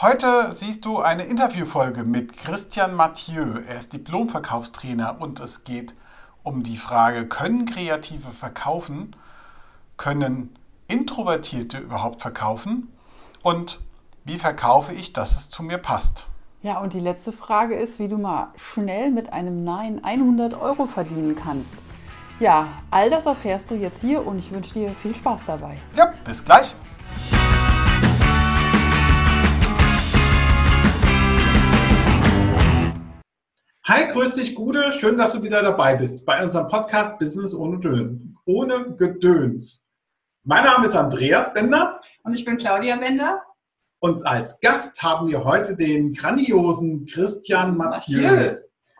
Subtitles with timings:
[0.00, 3.58] Heute siehst du eine Interviewfolge mit Christian Mathieu.
[3.66, 5.92] Er ist Diplomverkaufstrainer und es geht
[6.44, 9.16] um die Frage, können Kreative verkaufen?
[9.96, 10.54] Können
[10.86, 12.92] Introvertierte überhaupt verkaufen?
[13.42, 13.80] Und
[14.24, 16.28] wie verkaufe ich, dass es zu mir passt?
[16.62, 20.86] Ja, und die letzte Frage ist, wie du mal schnell mit einem Nein 100 Euro
[20.86, 21.72] verdienen kannst.
[22.38, 25.76] Ja, all das erfährst du jetzt hier und ich wünsche dir viel Spaß dabei.
[25.96, 26.72] Ja, bis gleich.
[33.88, 34.92] Hi, grüß dich, Gude.
[34.92, 39.82] Schön, dass du wieder dabei bist bei unserem Podcast Business ohne, Dön ohne Gedöns.
[40.44, 41.98] Mein Name ist Andreas Bender.
[42.22, 43.42] Und ich bin Claudia Bender.
[44.00, 48.20] Und als Gast haben wir heute den grandiosen Christian Mathieu.
[48.20, 48.56] Mathieu.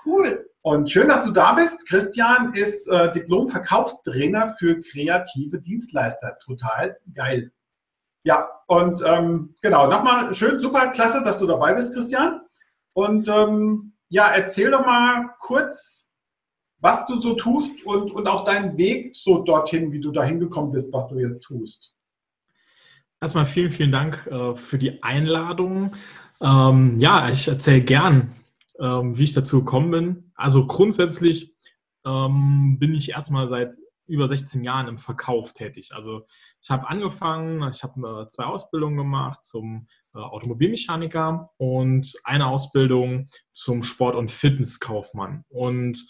[0.06, 0.48] Cool.
[0.62, 1.87] Und schön, dass du da bist.
[1.87, 6.38] Christian ist äh, Diplom-Verkaufstrainer für kreative Dienstleister.
[6.43, 7.52] Total geil.
[8.23, 12.41] Ja, und ähm, genau, nochmal schön, super, klasse, dass du dabei bist, Christian.
[12.95, 16.10] Und ähm, ja, erzähl doch mal kurz,
[16.80, 20.71] was du so tust und, und auch deinen Weg so dorthin, wie du da hingekommen
[20.71, 21.95] bist, was du jetzt tust.
[23.21, 25.95] Erstmal vielen, vielen Dank äh, für die Einladung.
[26.41, 28.32] Ähm, ja, ich erzähle gern,
[28.79, 30.32] ähm, wie ich dazu gekommen bin.
[30.37, 31.57] Also grundsätzlich
[32.07, 33.75] ähm, bin ich erstmal seit
[34.07, 35.91] über 16 Jahren im Verkauf tätig.
[35.95, 36.27] Also
[36.62, 43.28] ich habe angefangen, ich habe äh, zwei Ausbildungen gemacht zum äh, Automobilmechaniker und eine Ausbildung
[43.52, 45.45] zum Sport- und Fitnesskaufmann.
[45.48, 46.04] Und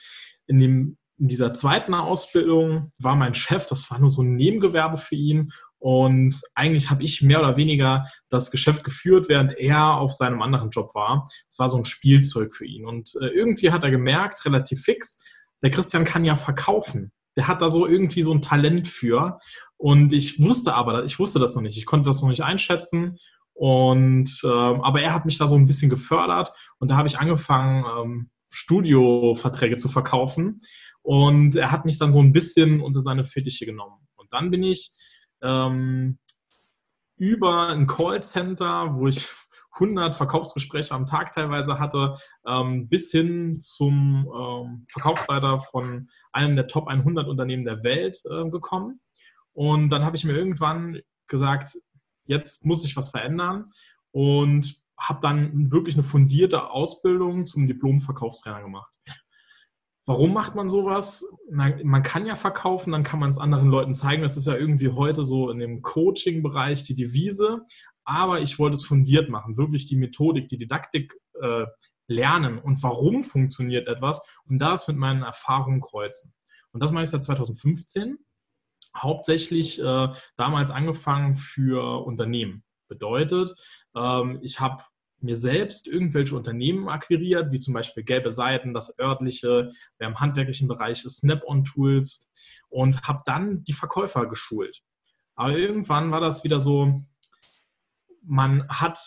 [0.47, 4.97] in, dem, in dieser zweiten Ausbildung war mein Chef, das war nur so ein Nebengewerbe
[4.97, 5.53] für ihn.
[5.81, 10.71] Und eigentlich habe ich mehr oder weniger das Geschäft geführt, während er auf seinem anderen
[10.71, 11.29] Job war.
[11.49, 12.85] Es war so ein Spielzeug für ihn.
[12.85, 15.21] Und äh, irgendwie hat er gemerkt, relativ fix,
[15.63, 19.39] der Christian kann ja verkaufen der hat da so irgendwie so ein Talent für.
[19.77, 21.79] Und ich wusste aber, ich wusste das noch nicht.
[21.79, 23.17] Ich konnte das noch nicht einschätzen.
[23.55, 27.19] Und äh, aber er hat mich da so ein bisschen gefördert und da habe ich
[27.19, 30.63] angefangen, ähm, Studioverträge zu verkaufen.
[31.03, 34.09] Und er hat mich dann so ein bisschen unter seine Fittiche genommen.
[34.17, 34.93] Und dann bin ich
[35.43, 36.19] ähm,
[37.17, 39.27] über ein Callcenter, wo ich
[39.81, 42.17] 100 Verkaufsgespräche am Tag teilweise hatte,
[42.47, 48.49] ähm, bis hin zum ähm, Verkaufsleiter von einem der Top 100 Unternehmen der Welt äh,
[48.51, 49.01] gekommen.
[49.53, 51.79] Und dann habe ich mir irgendwann gesagt,
[52.25, 53.73] jetzt muss ich was verändern
[54.13, 58.95] und habe dann wirklich eine fundierte Ausbildung zum Diplom-Verkaufstrainer gemacht.
[60.07, 61.25] Warum macht man sowas?
[61.51, 64.23] man kann ja verkaufen, dann kann man es anderen Leuten zeigen.
[64.23, 67.67] Das ist ja irgendwie heute so in dem Coaching-Bereich die Devise
[68.09, 71.67] aber ich wollte es fundiert machen, wirklich die Methodik, die Didaktik äh,
[72.07, 76.33] lernen und warum funktioniert etwas und das mit meinen Erfahrungen kreuzen.
[76.73, 78.17] Und das mache ich seit 2015,
[78.97, 80.09] hauptsächlich äh,
[80.39, 82.65] damals angefangen für Unternehmen.
[82.89, 83.55] Bedeutet,
[83.95, 84.85] ähm, ich habe
[85.21, 90.67] mir selbst irgendwelche Unternehmen akquiriert, wie zum Beispiel Gelbe Seiten, das örtliche, wer im handwerklichen
[90.67, 92.31] Bereich ist, Snap-on-Tools
[92.71, 94.81] und habe dann die Verkäufer geschult.
[95.35, 97.05] Aber irgendwann war das wieder so,
[98.29, 98.99] man hat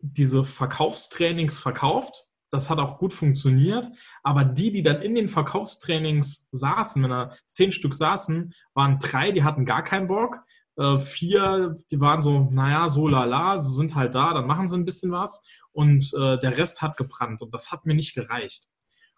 [0.00, 2.26] diese Verkaufstrainings verkauft.
[2.50, 3.86] Das hat auch gut funktioniert.
[4.22, 9.32] Aber die, die dann in den Verkaufstrainings saßen, wenn da zehn Stück saßen, waren drei,
[9.32, 10.40] die hatten gar keinen Bock.
[10.76, 14.76] Äh, vier, die waren so, naja, so lala, sie sind halt da, dann machen sie
[14.76, 15.46] ein bisschen was.
[15.72, 17.42] Und äh, der Rest hat gebrannt.
[17.42, 18.68] Und das hat mir nicht gereicht.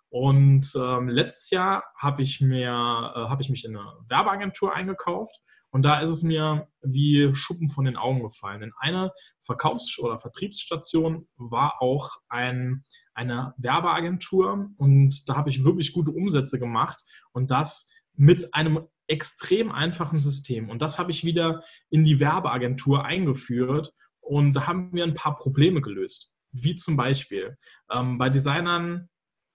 [0.09, 5.34] Und ähm, letztes Jahr habe ich äh, habe ich mich in eine Werbeagentur eingekauft
[5.76, 8.62] und da ist es mir wie Schuppen von den Augen gefallen.
[8.62, 12.82] Denn eine Verkaufs- oder Vertriebsstation war auch ein,
[13.12, 19.70] eine Werbeagentur und da habe ich wirklich gute Umsätze gemacht und das mit einem extrem
[19.70, 20.70] einfachen System.
[20.70, 25.36] Und das habe ich wieder in die Werbeagentur eingeführt und da haben wir ein paar
[25.36, 26.34] Probleme gelöst.
[26.53, 27.59] Wie zum Beispiel
[27.92, 29.10] ähm, bei Designern,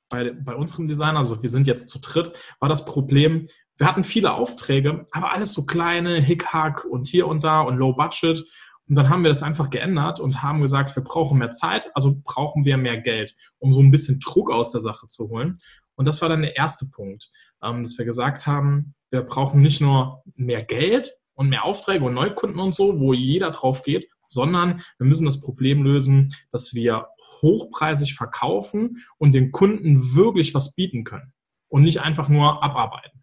[0.08, 3.48] bei, bei unserem Designer, also wir sind jetzt zu dritt, war das Problem,
[3.82, 7.94] wir hatten viele Aufträge, aber alles so kleine, Hickhack und hier und da und Low
[7.94, 8.46] Budget.
[8.88, 12.22] Und dann haben wir das einfach geändert und haben gesagt, wir brauchen mehr Zeit, also
[12.24, 15.62] brauchen wir mehr Geld, um so ein bisschen Druck aus der Sache zu holen.
[15.96, 17.32] Und das war dann der erste Punkt,
[17.64, 22.14] ähm, dass wir gesagt haben, wir brauchen nicht nur mehr Geld und mehr Aufträge und
[22.14, 27.08] Neukunden und so, wo jeder drauf geht, sondern wir müssen das Problem lösen, dass wir
[27.42, 31.34] hochpreisig verkaufen und den Kunden wirklich was bieten können
[31.68, 33.21] und nicht einfach nur abarbeiten.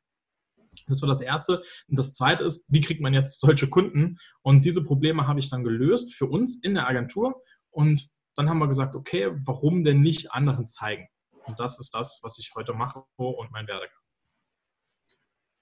[0.88, 1.62] Das war das Erste.
[1.88, 4.19] Und das Zweite ist, wie kriegt man jetzt solche Kunden?
[4.43, 7.43] Und diese Probleme habe ich dann gelöst für uns in der Agentur.
[7.70, 11.08] Und dann haben wir gesagt, okay, warum denn nicht anderen zeigen?
[11.46, 13.99] Und das ist das, was ich heute mache und mein Werdegang.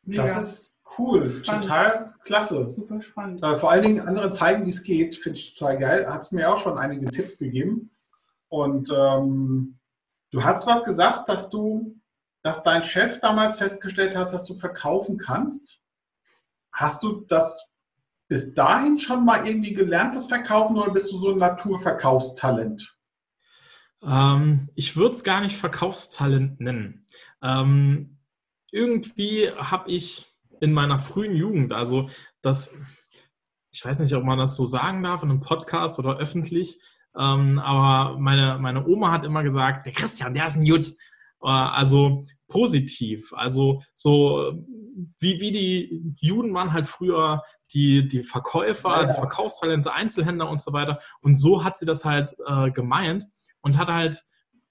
[0.06, 1.64] Das ist cool, Spannend.
[1.64, 2.72] total klasse.
[2.76, 3.42] super spannend.
[3.42, 6.06] Äh, vor allen Dingen andere zeigen, wie es geht, finde ich total geil.
[6.06, 7.90] Hat es mir auch schon einige Tipps gegeben.
[8.48, 9.78] Und ähm,
[10.30, 11.98] du hast was gesagt, dass du,
[12.46, 15.80] dass dein Chef damals festgestellt hat, dass du verkaufen kannst.
[16.70, 17.66] Hast du das
[18.28, 22.96] bis dahin schon mal irgendwie gelernt, das Verkaufen, oder bist du so ein Naturverkaufstalent?
[24.00, 27.08] Ähm, ich würde es gar nicht Verkaufstalent nennen.
[27.42, 28.20] Ähm,
[28.70, 30.24] irgendwie habe ich
[30.60, 32.10] in meiner frühen Jugend, also
[32.42, 32.76] das,
[33.72, 36.80] ich weiß nicht, ob man das so sagen darf in einem Podcast oder öffentlich,
[37.16, 40.90] ähm, aber meine, meine Oma hat immer gesagt, der Christian, der ist ein Jut.
[41.42, 44.52] Äh, also positiv, also so
[45.18, 47.42] wie, wie die Juden waren halt früher
[47.74, 49.08] die, die Verkäufer, Ja, ja.
[49.12, 51.00] die Verkaufstalente, Einzelhändler und so weiter.
[51.20, 53.26] Und so hat sie das halt äh, gemeint
[53.60, 54.22] und hat halt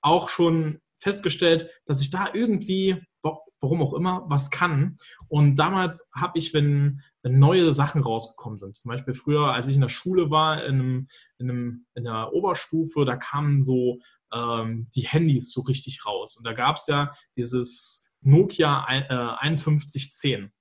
[0.02, 4.98] auch schon festgestellt, dass ich da irgendwie, wa- warum auch immer, was kann.
[5.28, 9.76] Und damals habe ich, wenn, wenn neue Sachen rausgekommen sind, zum Beispiel früher, als ich
[9.76, 11.08] in der Schule war, in, einem,
[11.38, 14.00] in, einem, in der Oberstufe, da kamen so
[14.36, 16.36] ähm, die Handys so richtig raus.
[16.38, 20.52] Und da gab es ja dieses Nokia ein- äh, 5110.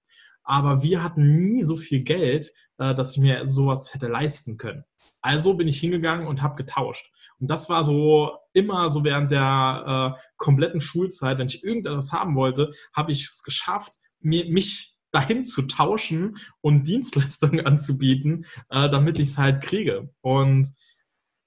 [0.44, 4.85] Aber wir hatten nie so viel Geld, äh, dass ich mir sowas hätte leisten können.
[5.21, 7.11] Also bin ich hingegangen und habe getauscht.
[7.41, 12.37] Und das war so immer so während der äh, kompletten Schulzeit, wenn ich irgendetwas haben
[12.37, 19.19] wollte, habe ich es geschafft, mir, mich dahin zu tauschen und Dienstleistungen anzubieten, äh, damit
[19.19, 20.12] ich es halt kriege.
[20.20, 20.75] Und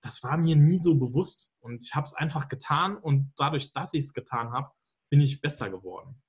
[0.02, 1.52] das war mir nie so bewusst.
[1.68, 4.72] Und ich habe es einfach getan und dadurch, dass ich es getan habe,
[5.10, 6.22] bin ich besser geworden.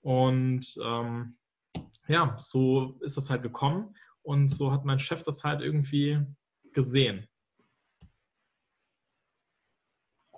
[0.00, 1.36] Und ähm,
[2.08, 6.24] ja, so ist das halt gekommen und so hat mein Chef das halt irgendwie
[6.72, 7.28] gesehen.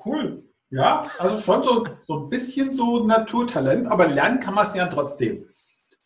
[0.05, 0.45] Cool.
[0.71, 4.87] Ja, also schon so, so ein bisschen so Naturtalent, aber lernen kann man es ja
[4.87, 5.49] trotzdem.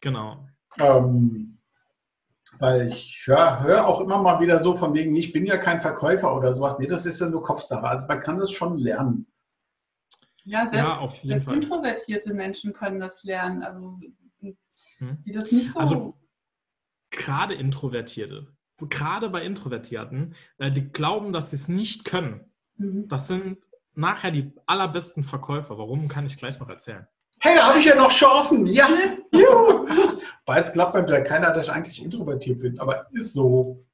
[0.01, 0.47] Genau.
[0.79, 1.42] Ähm,
[2.63, 5.81] weil ich höre hör auch immer mal wieder so von wegen, ich bin ja kein
[5.81, 6.79] Verkäufer oder sowas.
[6.79, 7.83] Nee, das ist ja nur Kopfsache.
[7.85, 9.27] Also man kann das schon lernen.
[10.45, 11.55] Ja, selbst, Ja, auf jeden selbst Fall.
[11.57, 13.63] introvertierte Menschen können das lernen.
[13.63, 13.99] Also
[14.99, 15.19] Hm.
[15.27, 15.79] die das nicht so.
[15.81, 16.19] Also
[17.11, 22.53] gerade Introvertierte, gerade bei Introvertierten, äh, die glauben, dass sie es nicht können.
[22.77, 23.09] Mhm.
[23.09, 23.59] Das sind
[23.95, 25.77] nachher die allerbesten Verkäufer.
[25.79, 27.09] Warum, kann ich gleich noch erzählen.
[27.45, 28.67] Hey, da habe ich ja noch Chancen.
[28.67, 28.87] Ja.
[29.33, 29.85] Juhu.
[30.47, 33.85] Weil es glaubt mir wieder keiner, dass ich eigentlich introvertiert bin, aber ist so.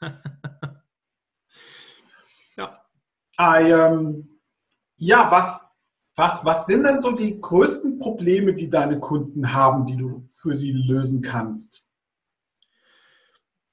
[2.54, 2.78] Ja.
[3.38, 4.38] Ah, ähm,
[4.98, 5.66] ja, was,
[6.16, 10.58] was, was sind denn so die größten Probleme, die deine Kunden haben, die du für
[10.58, 11.88] sie lösen kannst?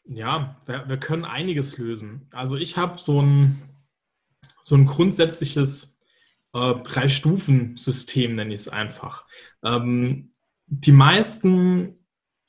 [0.06, 2.30] Ja, wir, wir können einiges lösen.
[2.32, 3.62] Also ich habe so ein,
[4.62, 5.99] so ein grundsätzliches
[6.54, 9.26] äh, Drei-Stufen-System, nenne ich es einfach.
[9.64, 10.34] Ähm,
[10.68, 11.96] die meisten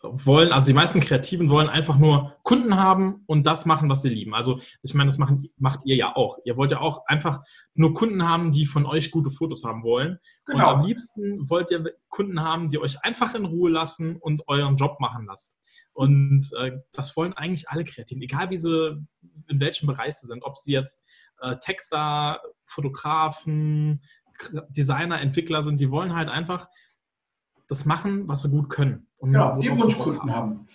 [0.02, 4.08] wollen, also die meisten Kreativen wollen einfach nur Kunden haben und das machen, was sie
[4.08, 4.34] lieben.
[4.34, 6.38] Also ich meine, das machen, macht ihr ja auch.
[6.44, 7.42] Ihr wollt ja auch einfach
[7.74, 10.18] nur Kunden haben, die von euch gute Fotos haben wollen.
[10.46, 10.86] Und am Genau.
[10.86, 15.26] liebsten wollt ihr Kunden haben, die euch einfach in Ruhe lassen und euren Job machen
[15.26, 15.54] lassen.
[15.92, 19.04] Und äh, das wollen eigentlich alle Kreativen, egal wie sie,
[19.48, 20.44] in welchem Bereich sie sind.
[20.44, 21.04] Ob sie jetzt
[21.40, 24.02] äh, Texter, Fotografen,
[24.70, 26.68] Designer, Entwickler sind, die wollen halt einfach
[27.68, 29.06] das machen, was sie gut können.
[29.18, 30.66] Und Genau, die Wunschkunden haben.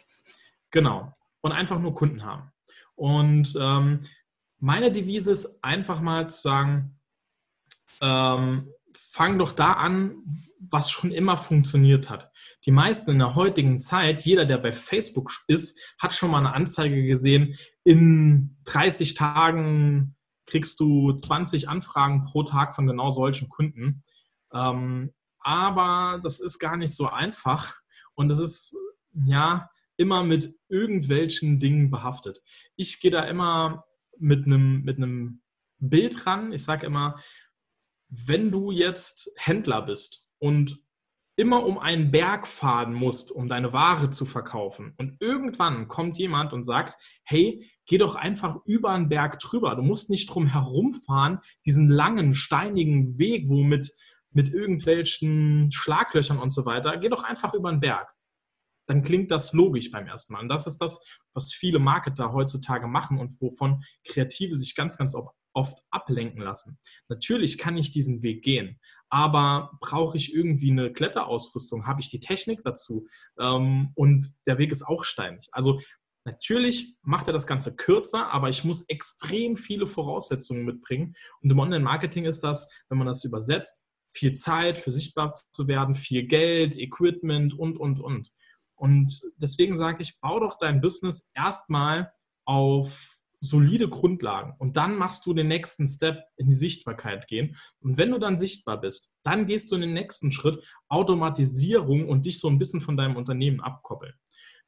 [0.71, 1.11] Genau.
[1.41, 2.51] Und einfach nur Kunden haben.
[2.95, 4.05] Und ähm,
[4.59, 6.99] meine Devise ist einfach mal zu sagen,
[8.01, 10.15] ähm, fang doch da an,
[10.59, 12.31] was schon immer funktioniert hat.
[12.65, 16.53] Die meisten in der heutigen Zeit, jeder, der bei Facebook ist, hat schon mal eine
[16.53, 24.03] Anzeige gesehen, in 30 Tagen kriegst du 20 Anfragen pro Tag von genau solchen Kunden.
[24.53, 27.79] Ähm, aber das ist gar nicht so einfach
[28.15, 28.75] und es ist
[29.25, 32.41] ja immer mit irgendwelchen Dingen behaftet.
[32.75, 33.85] Ich gehe da immer
[34.17, 35.41] mit einem mit einem
[35.77, 36.51] Bild ran.
[36.51, 37.19] Ich sage immer,
[38.09, 40.79] wenn du jetzt Händler bist und
[41.35, 46.53] immer um einen Berg fahren musst, um deine Ware zu verkaufen und irgendwann kommt jemand
[46.53, 49.75] und sagt, hey, geh doch einfach über einen Berg drüber.
[49.75, 53.91] Du musst nicht drum herumfahren, diesen langen, steinigen Weg, wo mit,
[54.31, 56.97] mit irgendwelchen Schlaglöchern und so weiter.
[56.97, 58.09] Geh doch einfach über einen Berg.
[58.87, 60.41] Dann klingt das logisch beim ersten Mal.
[60.41, 65.15] Und das ist das, was viele Marketer heutzutage machen und wovon Kreative sich ganz, ganz
[65.53, 66.77] oft ablenken lassen.
[67.07, 68.79] Natürlich kann ich diesen Weg gehen,
[69.15, 71.87] aber brauche ich irgendwie eine Kletterausrüstung?
[71.87, 73.07] Habe ich die Technik dazu?
[73.39, 75.47] Ähm, und der Weg ist auch steinig.
[75.53, 75.79] Also
[76.27, 81.15] Natürlich macht er das Ganze kürzer, aber ich muss extrem viele Voraussetzungen mitbringen.
[81.43, 85.93] Und im Online-Marketing ist das, wenn man das übersetzt, viel Zeit für sichtbar zu werden,
[85.93, 88.31] viel Geld, Equipment und, und, und.
[88.73, 92.11] Und deswegen sage ich, bau doch dein Business erstmal
[92.43, 93.14] auf
[93.45, 97.57] solide Grundlagen und dann machst du den nächsten Step in die Sichtbarkeit gehen.
[97.79, 102.25] Und wenn du dann sichtbar bist, dann gehst du in den nächsten Schritt Automatisierung und
[102.25, 104.13] dich so ein bisschen von deinem Unternehmen abkoppeln.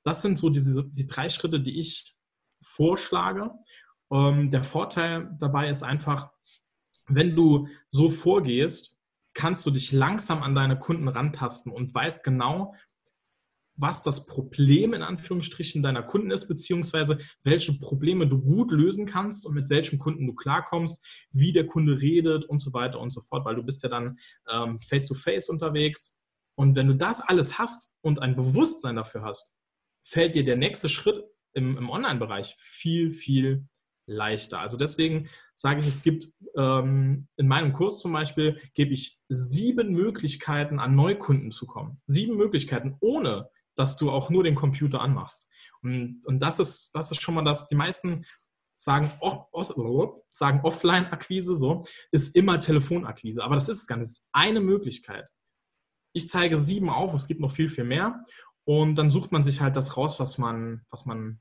[0.04, 2.16] Das sind so diese, die drei Schritte, die ich
[2.62, 3.52] vorschlage.
[4.12, 6.32] Ähm, der Vorteil dabei ist einfach,
[7.08, 8.98] wenn du so vorgehst,
[9.34, 12.74] kannst du dich langsam an deine Kunden rantasten und weißt genau,
[13.78, 19.46] was das Problem in Anführungsstrichen deiner Kunden ist, beziehungsweise welche Probleme du gut lösen kannst
[19.46, 23.22] und mit welchem Kunden du klarkommst, wie der Kunde redet und so weiter und so
[23.22, 24.18] fort, weil du bist ja dann
[24.52, 26.18] ähm, face-to-face -face unterwegs.
[26.56, 29.56] Und wenn du das alles hast und ein Bewusstsein dafür hast,
[30.04, 33.68] fällt dir der nächste Schritt im, im Online-Bereich viel, viel
[34.08, 34.60] leichter.
[34.60, 39.92] Also deswegen sage ich, es gibt ähm, in meinem Kurs zum Beispiel, gebe ich sieben
[39.92, 42.02] Möglichkeiten, an Neukunden zu kommen.
[42.06, 45.50] Sieben Möglichkeiten, ohne dass du auch nur den Computer anmachst.
[45.82, 48.26] Und, und das, ist, das ist schon mal das, die meisten
[48.76, 49.12] sagen,
[50.32, 53.44] sagen Offline-Akquise, so, ist immer Telefonakquise.
[53.44, 54.08] Aber das ist es gar nicht.
[54.08, 55.28] Das ist eine Möglichkeit.
[56.14, 58.24] Ich zeige sieben auf, es gibt noch viel, viel mehr.
[58.66, 61.40] Und dann sucht man sich halt das raus, was man, was man,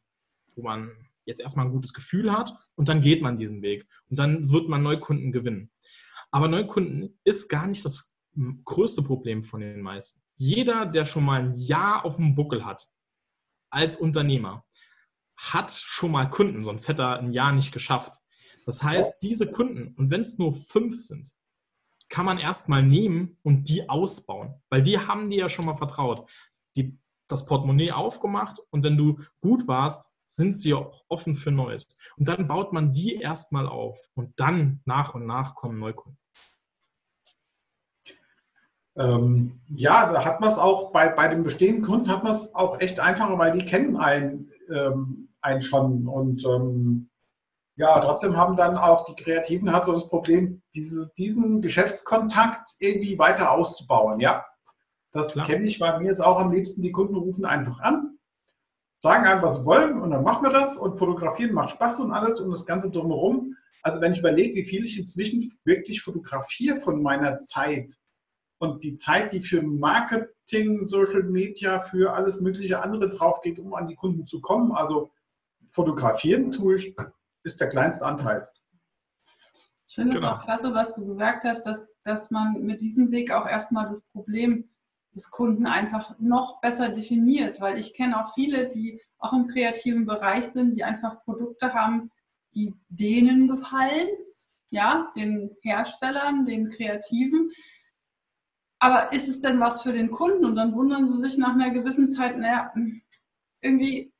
[0.55, 0.93] wo man
[1.25, 3.87] jetzt erstmal ein gutes Gefühl hat und dann geht man diesen Weg.
[4.09, 5.71] Und dann wird man Neukunden gewinnen.
[6.31, 8.14] Aber Neukunden ist gar nicht das
[8.64, 12.88] größte Problem von den meisten jeder, der schon mal ein Jahr auf dem Buckel hat,
[13.71, 14.64] als Unternehmer,
[15.37, 18.21] hat schon mal Kunden, sonst hätte er ein Jahr nicht geschafft.
[18.64, 21.33] Das heißt, diese Kunden, und wenn es nur fünf sind,
[22.09, 26.28] kann man erstmal nehmen und die ausbauen, weil die haben dir ja schon mal vertraut.
[26.76, 31.97] Die, das Portemonnaie aufgemacht und wenn du gut warst, sind sie auch offen für Neues.
[32.16, 36.19] Und dann baut man die erstmal auf und dann nach und nach kommen Neukunden.
[38.99, 42.55] Ähm, ja, da hat man es auch bei, bei den bestehenden Kunden hat man es
[42.55, 46.09] auch echt einfacher, weil die kennen einen, ähm, einen schon.
[46.09, 47.11] Und ähm,
[47.76, 53.19] ja, trotzdem haben dann auch die Kreativen hat so das Problem, diese, diesen Geschäftskontakt irgendwie
[53.19, 54.19] weiter auszubauen.
[54.19, 54.47] Ja,
[55.12, 56.81] das kenne ich bei mir jetzt auch am liebsten.
[56.81, 58.19] Die Kunden rufen einfach an,
[59.00, 62.12] sagen einfach, was sie wollen und dann machen wir das und fotografieren macht Spaß und
[62.12, 63.55] alles und das Ganze drumherum.
[63.83, 67.95] Also wenn ich überlege, wie viel ich inzwischen wirklich fotografiere von meiner Zeit,
[68.59, 73.75] und die Zeit, die für Marketing, Social Media, für alles mögliche andere drauf geht, um
[73.75, 75.11] an die Kunden zu kommen, also
[75.71, 76.97] fotografieren tue ich,
[77.43, 78.49] ist der kleinste Anteil.
[79.89, 80.35] Ich finde es genau.
[80.35, 84.03] auch klasse, was du gesagt hast, dass, dass man mit diesem Weg auch erstmal das
[84.13, 84.69] Problem
[85.15, 90.05] des Kunden einfach noch besser definiert, weil ich kenne auch viele, die auch im kreativen
[90.05, 92.11] Bereich sind, die einfach Produkte haben,
[92.55, 94.09] die denen gefallen,
[94.71, 97.51] ja, den Herstellern, den Kreativen,
[98.78, 100.45] aber ist es denn was für den Kunden?
[100.45, 102.73] Und dann wundern sie sich nach einer gewissen Zeit, naja,
[103.61, 104.12] irgendwie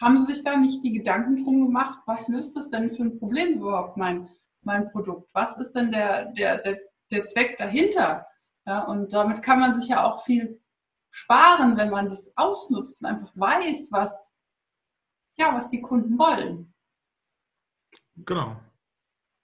[0.00, 3.18] haben sie sich da nicht die Gedanken drum gemacht, was löst das denn für ein
[3.18, 4.28] Problem überhaupt, mein,
[4.62, 5.30] mein Produkt?
[5.32, 8.26] Was ist denn der, der, der, der Zweck dahinter?
[8.66, 10.60] Ja, und damit kann man sich ja auch viel
[11.10, 14.28] sparen, wenn man das ausnutzt und einfach weiß, was,
[15.36, 16.72] ja, was die Kunden wollen.
[18.16, 18.56] Genau.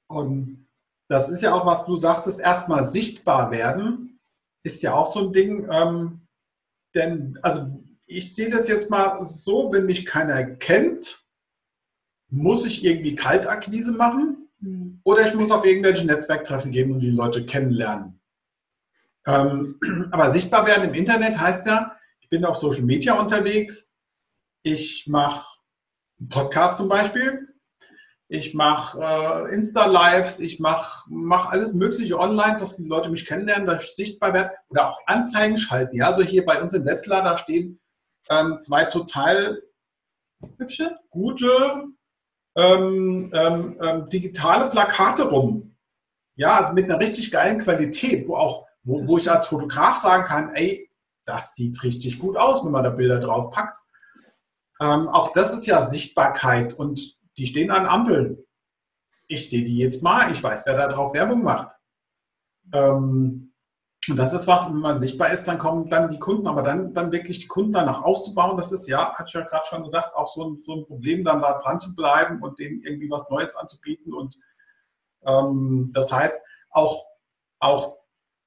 [0.08, 0.68] Und
[1.08, 4.07] das ist ja auch, was du sagtest, erstmal sichtbar werden,
[4.68, 5.66] ist ja auch so ein Ding.
[5.70, 6.20] Ähm,
[6.94, 11.25] denn, also ich sehe das jetzt mal so, wenn mich keiner kennt,
[12.30, 15.00] muss ich irgendwie Kaltakquise machen mhm.
[15.04, 18.20] oder ich muss auf irgendwelche Netzwerktreffen gehen und die Leute kennenlernen.
[19.26, 19.78] Ähm,
[20.10, 23.92] aber sichtbar werden im Internet heißt ja, ich bin auf Social Media unterwegs,
[24.62, 25.46] ich mache
[26.20, 27.48] einen Podcast zum Beispiel,
[28.28, 33.66] ich mache äh, Insta-Lives, ich mache mach alles Mögliche online, dass die Leute mich kennenlernen,
[33.66, 35.97] dass ich sichtbar werde oder auch Anzeigen schalten.
[35.97, 37.80] Ja, also hier bei uns in Wetzlar, da stehen
[38.28, 39.62] ähm, zwei total
[40.58, 41.85] hübsche, gute
[42.54, 45.75] ähm, ähm, ähm, digitale Plakate rum.
[46.37, 50.25] Ja, also mit einer richtig geilen Qualität, wo auch, wo, wo ich als Fotograf sagen
[50.25, 50.90] kann, ey,
[51.25, 53.78] das sieht richtig gut aus, wenn man da Bilder drauf packt.
[54.80, 58.45] Ähm, auch das ist ja Sichtbarkeit und die stehen an Ampeln.
[59.28, 61.76] Ich sehe die jetzt mal, ich weiß, wer da drauf Werbung macht.
[62.73, 63.52] Ähm,
[64.09, 66.95] und das ist was, wenn man sichtbar ist, dann kommen dann die Kunden, aber dann,
[66.95, 70.14] dann wirklich die Kunden danach auszubauen, das ist ja, hat ich ja gerade schon gesagt,
[70.14, 73.28] auch so ein, so ein Problem, dann da dran zu bleiben und denen irgendwie was
[73.28, 74.14] Neues anzubieten.
[74.14, 74.35] Und
[75.26, 76.37] ähm, das heißt,
[76.71, 77.04] auch,
[77.61, 77.99] auch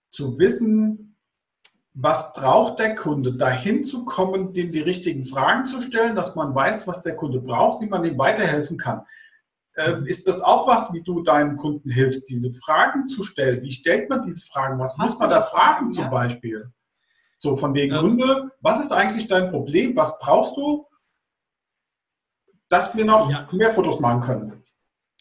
[0.10, 1.11] zu wissen,
[1.94, 6.56] was braucht der Kunde, dahin zu kommen, dem die richtigen Fragen zu stellen, dass man
[6.56, 9.06] weiß, was der Kunde braucht, wie man ihm weiterhelfen kann.
[9.78, 13.62] Ähm, ist das auch was, wie du deinen Kunden hilfst, diese Fragen zu stellen?
[13.62, 14.80] Wie stellt man diese Fragen?
[14.80, 16.10] Was Hast muss man da fragen, Fragen zum ja?
[16.10, 16.72] Beispiel?
[17.38, 18.02] So von wegen ja.
[18.02, 19.96] Kunde, was ist eigentlich dein Problem?
[19.96, 20.86] Was brauchst du,
[22.70, 23.48] dass wir noch ja.
[23.52, 24.64] mehr Fotos machen können?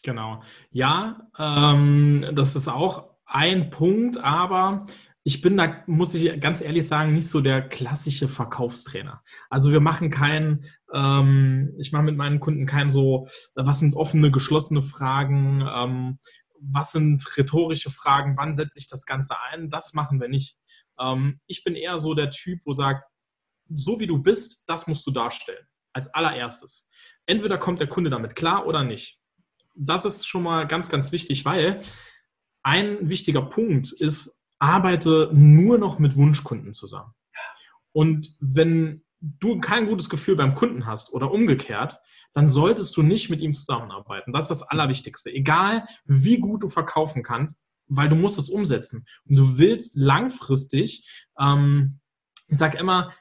[0.03, 0.41] Genau.
[0.71, 4.85] Ja, ähm, das ist auch ein Punkt, aber
[5.23, 9.23] ich bin da, muss ich ganz ehrlich sagen, nicht so der klassische Verkaufstrainer.
[9.49, 14.31] Also wir machen keinen, ähm, ich mache mit meinen Kunden kein so, was sind offene,
[14.31, 16.19] geschlossene Fragen, ähm,
[16.59, 20.57] was sind rhetorische Fragen, wann setze ich das Ganze ein, das machen wir nicht.
[20.99, 23.05] Ähm, ich bin eher so der Typ, wo sagt,
[23.69, 26.89] so wie du bist, das musst du darstellen, als allererstes.
[27.27, 29.19] Entweder kommt der Kunde damit klar oder nicht.
[29.75, 31.81] Das ist schon mal ganz, ganz wichtig, weil
[32.63, 37.13] ein wichtiger Punkt ist, arbeite nur noch mit Wunschkunden zusammen.
[37.93, 41.99] Und wenn du kein gutes Gefühl beim Kunden hast oder umgekehrt,
[42.33, 44.31] dann solltest du nicht mit ihm zusammenarbeiten.
[44.31, 45.31] Das ist das Allerwichtigste.
[45.31, 49.05] Egal, wie gut du verkaufen kannst, weil du musst es umsetzen.
[49.27, 51.99] Und du willst langfristig, ähm,
[52.47, 53.11] ich sage immer,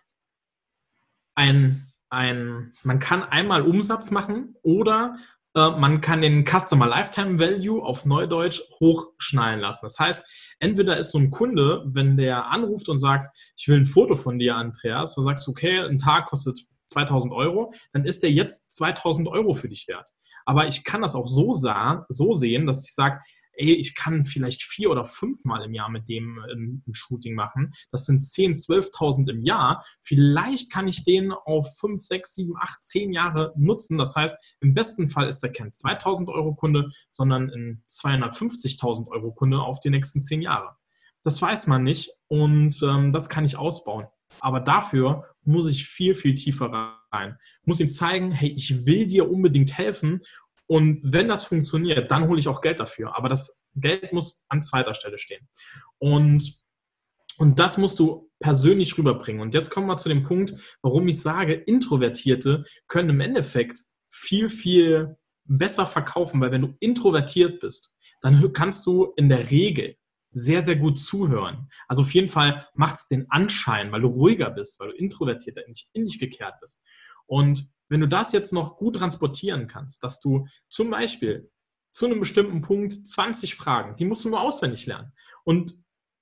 [1.34, 5.18] ein, ein, man kann einmal Umsatz machen oder
[5.54, 9.80] man kann den Customer Lifetime Value auf Neudeutsch hochschnallen lassen.
[9.82, 10.24] Das heißt,
[10.60, 14.38] entweder ist so ein Kunde, wenn der anruft und sagt, ich will ein Foto von
[14.38, 18.72] dir, Andreas, dann sagst du, okay, ein Tag kostet 2000 Euro, dann ist der jetzt
[18.72, 20.10] 2000 Euro für dich wert.
[20.44, 23.20] Aber ich kann das auch so, sah, so sehen, dass ich sage,
[23.60, 27.72] ey, ich kann vielleicht vier oder fünfmal im Jahr mit dem ein, ein Shooting machen.
[27.90, 29.84] Das sind 10, 12.000 im Jahr.
[30.00, 33.98] Vielleicht kann ich den auf 5, 6, 7, 8, 10 Jahre nutzen.
[33.98, 39.32] Das heißt, im besten Fall ist er kein 2.000 Euro Kunde, sondern ein 250.000 Euro
[39.32, 40.76] Kunde auf die nächsten 10 Jahre.
[41.22, 44.06] Das weiß man nicht und ähm, das kann ich ausbauen.
[44.38, 47.36] Aber dafür muss ich viel, viel tiefer rein.
[47.64, 50.20] Muss ihm zeigen, hey, ich will dir unbedingt helfen
[50.70, 53.18] und wenn das funktioniert, dann hole ich auch Geld dafür.
[53.18, 55.48] Aber das Geld muss an zweiter Stelle stehen.
[55.98, 56.62] Und,
[57.38, 59.42] und das musst du persönlich rüberbringen.
[59.42, 63.80] Und jetzt kommen wir zu dem Punkt, warum ich sage, Introvertierte können im Endeffekt
[64.12, 69.96] viel, viel besser verkaufen, weil wenn du introvertiert bist, dann kannst du in der Regel
[70.30, 71.68] sehr, sehr gut zuhören.
[71.88, 75.62] Also auf jeden Fall macht es den Anschein, weil du ruhiger bist, weil du introvertierter,
[75.66, 76.80] nicht in dich gekehrt bist.
[77.26, 81.50] Und wenn du das jetzt noch gut transportieren kannst, dass du zum Beispiel
[81.92, 85.12] zu einem bestimmten Punkt 20 Fragen, die musst du nur auswendig lernen.
[85.44, 85.76] Und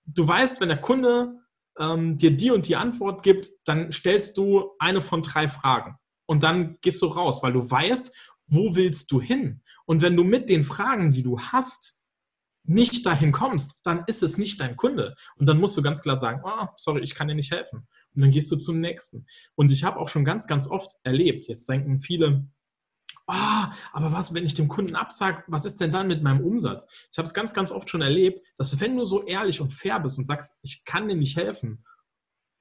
[0.07, 1.37] du weißt, wenn der Kunde
[1.79, 5.97] ähm, dir die und die Antwort gibt, dann stellst du eine von drei Fragen.
[6.27, 8.15] Und dann gehst du raus, weil du weißt,
[8.47, 9.63] wo willst du hin?
[9.85, 11.98] Und wenn du mit den Fragen, die du hast,
[12.69, 15.17] nicht dahin kommst, dann ist es nicht dein Kunde.
[15.37, 17.89] Und dann musst du ganz klar sagen, oh, sorry, ich kann dir nicht helfen.
[18.15, 19.27] Und dann gehst du zum nächsten.
[19.55, 22.47] Und ich habe auch schon ganz, ganz oft erlebt, jetzt denken viele,
[23.27, 26.87] oh, aber was, wenn ich dem Kunden absage, was ist denn dann mit meinem Umsatz?
[27.11, 29.99] Ich habe es ganz, ganz oft schon erlebt, dass wenn du so ehrlich und fair
[30.01, 31.85] bist und sagst, ich kann dir nicht helfen,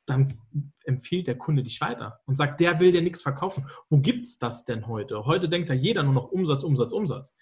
[0.06, 0.40] dann
[0.86, 3.68] empfiehlt der Kunde dich weiter und sagt, der will dir nichts verkaufen.
[3.90, 5.26] Wo gibt es das denn heute?
[5.26, 7.36] Heute denkt da jeder nur noch Umsatz, Umsatz, Umsatz.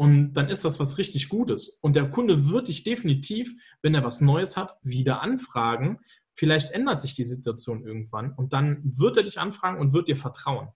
[0.00, 1.78] Und dann ist das was richtig Gutes.
[1.82, 5.98] Und der Kunde wird dich definitiv, wenn er was Neues hat, wieder anfragen.
[6.32, 10.16] Vielleicht ändert sich die Situation irgendwann und dann wird er dich anfragen und wird dir
[10.16, 10.68] vertrauen.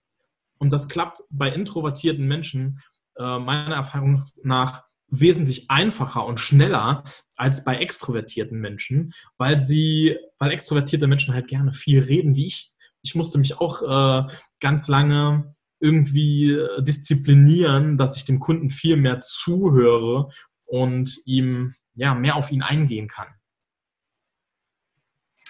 [0.58, 2.82] Und das klappt bei introvertierten Menschen
[3.16, 10.50] äh, meiner Erfahrung nach wesentlich einfacher und schneller als bei extrovertierten Menschen, weil sie, weil
[10.50, 12.72] extrovertierte Menschen halt gerne viel reden wie ich.
[13.00, 18.96] Ich musste mich auch äh, ganz lange irgendwie äh, disziplinieren, dass ich dem Kunden viel
[18.96, 20.30] mehr zuhöre
[20.66, 23.28] und ihm ja mehr auf ihn eingehen kann.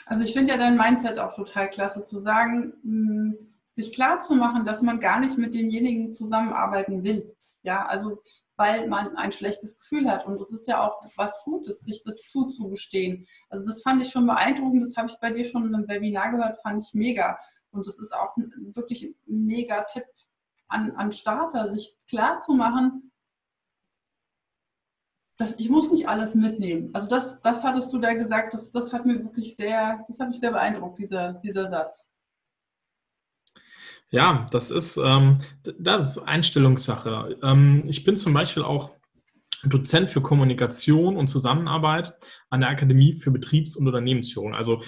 [0.06, 3.38] Also ich finde ja dein Mindset auch total klasse, zu sagen, hm,
[3.76, 7.34] sich klar zu machen, dass man gar nicht mit demjenigen zusammenarbeiten will.
[7.62, 8.22] Ja, also
[8.56, 10.26] weil man ein schlechtes Gefühl hat.
[10.26, 13.26] Und das ist ja auch was Gutes, sich das zuzugestehen.
[13.48, 16.30] Also das fand ich schon beeindruckend, das habe ich bei dir schon in einem Webinar
[16.30, 17.38] gehört, fand ich mega.
[17.70, 20.04] Und das ist auch wirklich ein mega Tipp
[20.74, 23.12] an, an Starter, sich klar zu machen,
[25.38, 26.90] dass ich muss nicht alles mitnehmen.
[26.92, 30.28] Also das, das hattest du da gesagt, das, das hat mir wirklich sehr, das hat
[30.28, 32.10] mich sehr beeindruckt, dieser, dieser Satz.
[34.10, 35.38] Ja, das ist, ähm,
[35.78, 37.36] das ist Einstellungssache.
[37.42, 38.94] Ähm, ich bin zum Beispiel auch
[39.64, 42.16] Dozent für Kommunikation und Zusammenarbeit
[42.50, 44.54] an der Akademie für Betriebs- und Unternehmensführung.
[44.54, 44.82] Also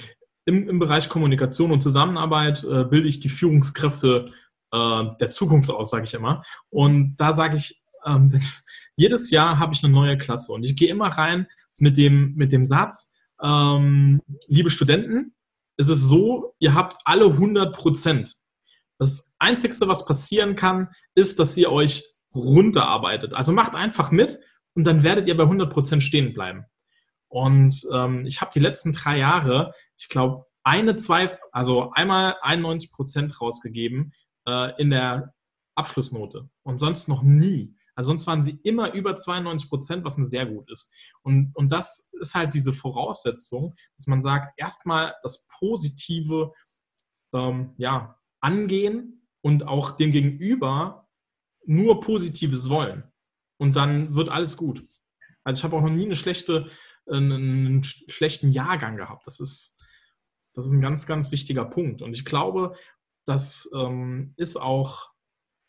[0.45, 4.33] im, im Bereich Kommunikation und Zusammenarbeit äh, bilde ich die Führungskräfte
[4.77, 6.43] äh, der Zukunft aus, sage ich immer.
[6.69, 8.39] Und da sage ich, ähm,
[8.97, 11.47] jedes Jahr habe ich eine neue Klasse und ich gehe immer rein
[11.79, 13.13] mit dem, mit dem Satz,
[13.43, 15.35] ähm, liebe Studenten,
[15.77, 18.37] es ist so, ihr habt alle 100 Prozent.
[18.99, 22.03] Das Einzige, was passieren kann, ist, dass ihr euch
[22.35, 23.35] runterarbeitet.
[23.35, 24.39] Also macht einfach mit
[24.75, 26.65] und dann werdet ihr bei 100 Prozent stehen bleiben.
[27.29, 32.91] Und ähm, ich habe die letzten drei Jahre, ich glaube, eine, zwei, also einmal 91
[32.91, 34.13] Prozent rausgegeben
[34.47, 35.35] äh, in der
[35.75, 37.77] Abschlussnote und sonst noch nie.
[37.95, 40.93] Also sonst waren sie immer über 92 Prozent, was ein sehr gut ist.
[41.23, 46.53] Und, und das ist halt diese Voraussetzung, dass man sagt, erstmal das Positive
[47.33, 51.09] ähm, ja, angehen und auch dem Gegenüber
[51.65, 53.05] nur Positives wollen.
[53.59, 54.87] Und dann wird alles gut.
[55.43, 56.71] Also ich habe auch noch nie eine schlechte,
[57.07, 59.27] einen schlechten Jahrgang gehabt.
[59.27, 59.79] Das ist,
[60.53, 62.03] das ist ein ganz, ganz wichtiger Punkt.
[62.03, 62.77] Und ich glaube,
[63.27, 65.11] das ähm, ist auch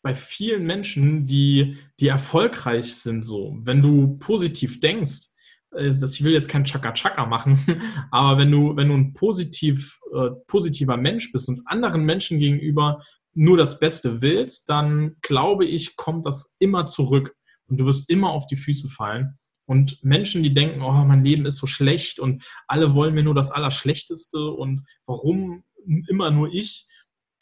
[0.02, 3.58] bei vielen Menschen, die, die erfolgreich sind, so.
[3.60, 5.28] Wenn du positiv denkst,
[5.76, 7.58] ich will jetzt kein Chaka-Chaka machen,
[8.10, 13.02] aber wenn du, wenn du ein positiv, äh, positiver Mensch bist und anderen Menschen gegenüber
[13.34, 17.34] nur das Beste willst, dann glaube ich, kommt das immer zurück
[17.66, 19.38] und du wirst immer auf die Füße fallen.
[19.66, 23.34] Und Menschen, die denken, oh, mein Leben ist so schlecht und alle wollen mir nur
[23.34, 25.64] das Allerschlechteste und warum
[26.08, 26.88] immer nur ich,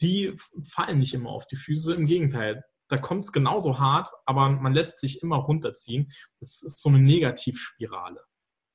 [0.01, 1.93] die fallen nicht immer auf die Füße.
[1.93, 6.11] Im Gegenteil, da kommt es genauso hart, aber man lässt sich immer runterziehen.
[6.39, 8.23] Das ist so eine Negativspirale.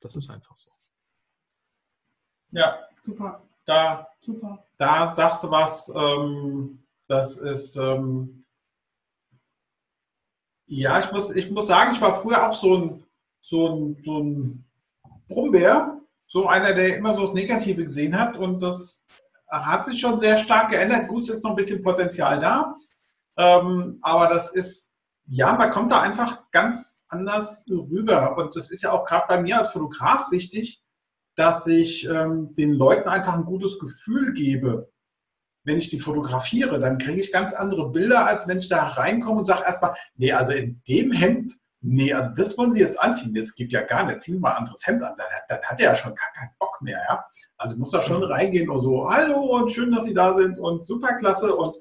[0.00, 0.70] Das ist einfach so.
[2.50, 3.48] Ja, super.
[3.64, 4.66] Da, super.
[4.76, 8.44] da sagst du was, ähm, das ist, ähm,
[10.66, 13.06] ja, ich muss, ich muss sagen, ich war früher auch so ein,
[13.40, 14.64] so ein, so ein
[15.28, 19.04] Brummbär, so einer, der immer so das Negative gesehen hat und das
[19.52, 21.08] hat sich schon sehr stark geändert.
[21.08, 22.74] Gut, es ist noch ein bisschen Potenzial da.
[23.36, 24.90] Ähm, aber das ist,
[25.26, 28.36] ja, man kommt da einfach ganz anders rüber.
[28.38, 30.82] Und das ist ja auch gerade bei mir als Fotograf wichtig,
[31.36, 34.90] dass ich ähm, den Leuten einfach ein gutes Gefühl gebe.
[35.64, 39.40] Wenn ich sie fotografiere, dann kriege ich ganz andere Bilder, als wenn ich da reinkomme
[39.40, 43.34] und sage erstmal, nee, also in dem Hemd, nee, also das wollen Sie jetzt anziehen.
[43.34, 44.22] Das geht ja gar nicht.
[44.22, 45.14] Ziehen Sie mal ein anderes Hemd an.
[45.18, 47.00] Dann, dann hat er ja schon gar keinen Bock mehr.
[47.08, 47.24] Ja?
[47.58, 50.86] Also muss da schon reingehen und so, hallo und schön, dass Sie da sind und
[50.86, 51.72] super klasse und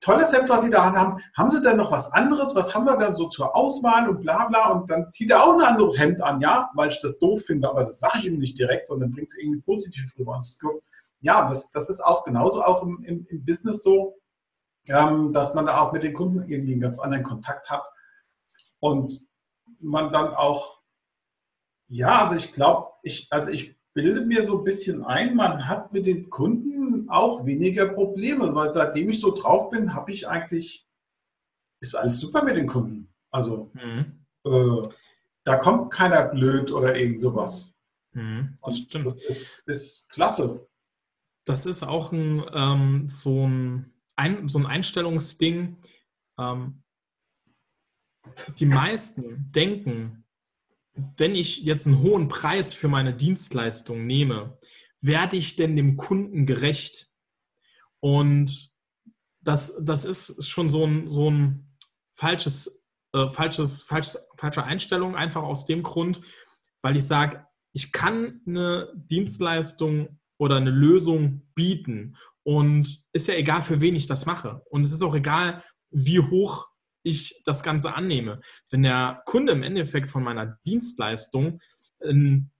[0.00, 1.22] tolles Hemd, was Sie da haben.
[1.36, 2.54] Haben Sie denn noch was anderes?
[2.54, 4.72] Was haben wir dann so zur Auswahl und bla bla?
[4.72, 7.68] Und dann zieht er auch ein anderes Hemd an, ja, weil ich das doof finde,
[7.68, 10.40] aber das sage ich ihm nicht direkt, sondern bringt es irgendwie positiv rüber.
[11.20, 14.16] ja, das, das ist auch genauso auch im, im, im Business so,
[14.88, 17.84] ähm, dass man da auch mit den Kunden irgendwie einen ganz anderen Kontakt hat
[18.80, 19.25] und
[19.80, 20.80] man dann auch,
[21.88, 25.92] ja, also ich glaube, ich, also ich bilde mir so ein bisschen ein, man hat
[25.92, 30.86] mit den Kunden auch weniger Probleme, weil seitdem ich so drauf bin, habe ich eigentlich,
[31.80, 33.12] ist alles super mit den Kunden.
[33.30, 34.26] Also mhm.
[34.44, 34.88] äh,
[35.44, 37.72] da kommt keiner blöd oder irgend sowas.
[38.12, 39.06] Mhm, das stimmt.
[39.06, 40.66] Das ist, ist, klasse.
[41.44, 45.76] Das ist auch ein, ähm, so, ein, ein, so ein Einstellungsding.
[46.38, 46.82] Ähm,
[48.58, 50.24] die meisten denken,
[51.16, 54.58] wenn ich jetzt einen hohen Preis für meine Dienstleistung nehme,
[55.00, 57.10] werde ich denn dem Kunden gerecht?
[58.00, 58.74] Und
[59.40, 61.76] das, das ist schon so ein, so ein
[62.12, 66.20] falsches, äh, falsches, falsches, falsche Einstellung, einfach aus dem Grund,
[66.82, 73.60] weil ich sage, ich kann eine Dienstleistung oder eine Lösung bieten und ist ja egal,
[73.62, 74.62] für wen ich das mache.
[74.70, 76.68] Und es ist auch egal, wie hoch
[77.06, 78.40] ich das Ganze annehme.
[78.70, 81.60] Wenn der Kunde im Endeffekt von meiner Dienstleistung
[82.02, 82.52] einen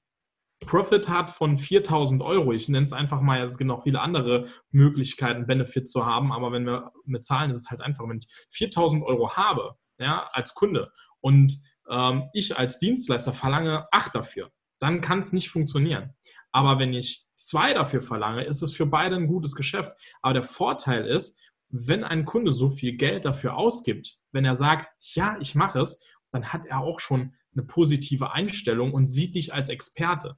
[0.61, 4.49] Profit hat von 4000 Euro, ich nenne es einfach mal, es gibt noch viele andere
[4.71, 8.29] Möglichkeiten, Benefit zu haben, aber wenn wir mit Zahlen ist es halt einfach, wenn ich
[8.51, 11.59] 4000 Euro habe, ja, als Kunde und
[11.91, 16.15] ähm, ich als Dienstleister verlange 8 dafür, dann kann es nicht funktionieren.
[16.53, 19.93] Aber wenn ich zwei dafür verlange, ist es für beide ein gutes Geschäft.
[20.23, 24.91] Aber der Vorteil ist, wenn ein Kunde so viel Geld dafür ausgibt, wenn er sagt,
[25.15, 29.53] ja, ich mache es, dann hat er auch schon eine positive Einstellung und sieht dich
[29.53, 30.37] als Experte.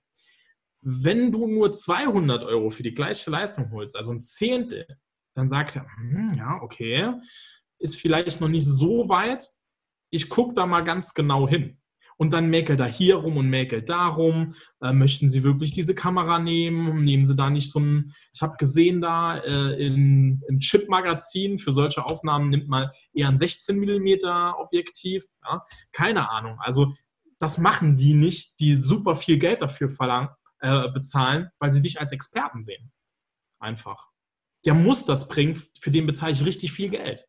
[0.81, 4.87] Wenn du nur 200 Euro für die gleiche Leistung holst, also ein Zehntel,
[5.35, 7.13] dann sagt er, hm, ja, okay,
[7.79, 9.47] ist vielleicht noch nicht so weit.
[10.11, 11.81] Ich gucke da mal ganz genau hin
[12.19, 14.55] und dann mäkelt er hier rum und mäkelt darum.
[14.83, 17.05] Äh, möchten Sie wirklich diese Kamera nehmen?
[17.05, 21.73] Nehmen Sie da nicht so ein, ich habe gesehen da äh, in, im Chip-Magazin für
[21.73, 24.27] solche Aufnahmen nimmt man eher ein 16 mm
[24.59, 25.25] Objektiv.
[25.45, 25.65] Ja?
[25.93, 26.59] Keine Ahnung.
[26.59, 26.93] Also
[27.39, 32.01] das machen die nicht, die super viel Geld dafür verlangen, äh, bezahlen, weil sie dich
[32.01, 32.91] als Experten sehen.
[33.61, 34.09] Einfach.
[34.65, 37.25] Der muss das bringen, für den bezahle ich richtig viel Geld.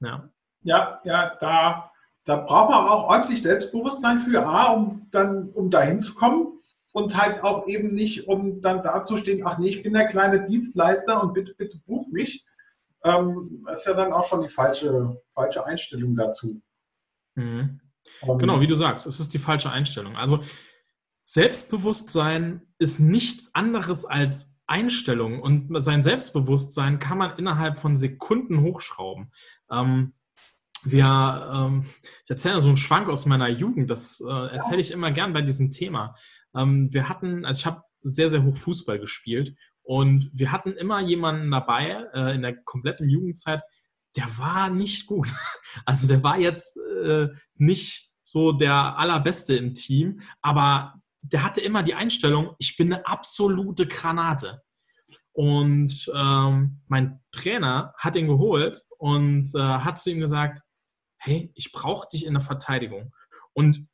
[0.00, 0.30] Ja,
[0.62, 1.90] ja, ja da
[2.24, 6.58] da braucht man auch ordentlich Selbstbewusstsein für, A, um dann, um dahin zu kommen
[6.92, 11.22] und halt auch eben nicht, um dann dazustehen, ach nee, ich bin der kleine Dienstleister
[11.22, 12.44] und bitte, bitte buch mich.
[13.02, 16.62] Ähm, das ist ja dann auch schon die falsche, falsche Einstellung dazu.
[17.34, 17.80] Mhm.
[18.38, 20.16] Genau, wie du sagst, es ist die falsche Einstellung.
[20.16, 20.40] Also
[21.24, 29.32] Selbstbewusstsein ist nichts anderes als Einstellung und sein Selbstbewusstsein kann man innerhalb von Sekunden hochschrauben.
[29.70, 30.14] Ähm,
[30.84, 31.84] wir, ähm,
[32.24, 35.42] ich erzähle so einen Schwank aus meiner Jugend, das äh, erzähle ich immer gern bei
[35.42, 36.14] diesem Thema.
[36.54, 41.00] Ähm, wir hatten, also ich habe sehr, sehr hoch Fußball gespielt und wir hatten immer
[41.00, 43.62] jemanden dabei äh, in der kompletten Jugendzeit,
[44.16, 45.28] der war nicht gut.
[45.86, 51.82] Also der war jetzt äh, nicht so der allerbeste im Team, aber der hatte immer
[51.82, 54.62] die Einstellung, ich bin eine absolute Granate.
[55.32, 60.60] Und ähm, mein Trainer hat ihn geholt und äh, hat zu ihm gesagt,
[61.24, 63.12] hey, ich brauche dich in der Verteidigung.
[63.54, 63.86] Und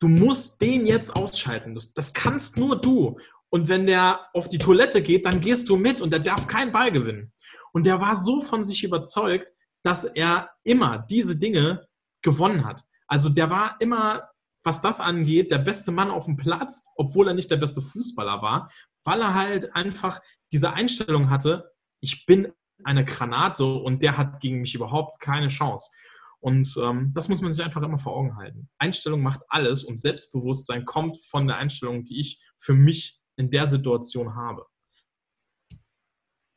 [0.00, 1.78] du musst den jetzt ausschalten.
[1.94, 3.18] Das, kannst nur du.
[3.50, 6.72] Und wenn der auf die Toilette geht, dann gehst du mit und der darf keinen
[6.72, 7.32] Ball gewinnen.
[7.72, 9.52] Und der war so von sich überzeugt,
[9.82, 11.86] dass er immer diese Dinge
[12.22, 12.84] gewonnen hat.
[13.06, 14.28] Also der war immer,
[14.64, 18.42] was das angeht, der beste Mann auf dem Platz, obwohl er nicht der beste Fußballer
[18.42, 18.70] war,
[19.04, 20.20] weil er halt einfach
[20.52, 22.52] diese Einstellung hatte, ich bin
[22.82, 25.90] eine Granate und der hat gegen mich überhaupt keine Chance.
[26.40, 28.68] Und ähm, das muss man sich einfach immer vor Augen halten.
[28.78, 33.66] Einstellung macht alles und Selbstbewusstsein kommt von der Einstellung, die ich für mich in der
[33.66, 34.66] Situation habe.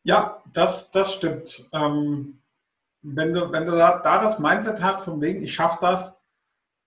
[0.03, 1.67] Ja, das, das stimmt.
[1.73, 2.41] Ähm,
[3.01, 6.19] wenn du, wenn du da, da, das Mindset hast, von wegen, ich schaffe das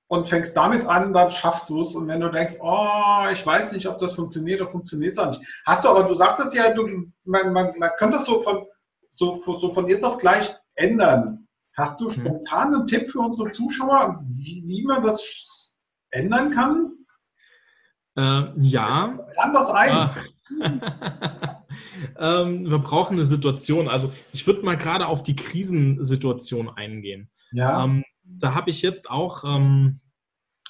[0.08, 1.94] und fängst damit an, dann schaffst du es.
[1.94, 5.26] Und wenn du denkst, oh, ich weiß nicht, ob das funktioniert oder funktioniert es auch
[5.26, 5.40] nicht.
[5.64, 6.86] Hast du aber, du sagtest ja, du,
[7.24, 8.66] man, man, man könnte das so von,
[9.12, 11.41] so, so von jetzt auf gleich ändern.
[11.76, 12.10] Hast du mhm.
[12.10, 15.72] spontan einen Tipp für unsere Zuschauer, wie, wie man das
[16.10, 16.92] ändern kann?
[18.16, 19.18] Äh, ja.
[19.32, 19.90] Plan das ein.
[19.90, 20.16] Ah.
[22.18, 23.88] ähm, wir brauchen eine Situation.
[23.88, 27.30] Also ich würde mal gerade auf die Krisensituation eingehen.
[27.52, 27.84] Ja.
[27.84, 30.00] Ähm, da habe ich jetzt auch ähm,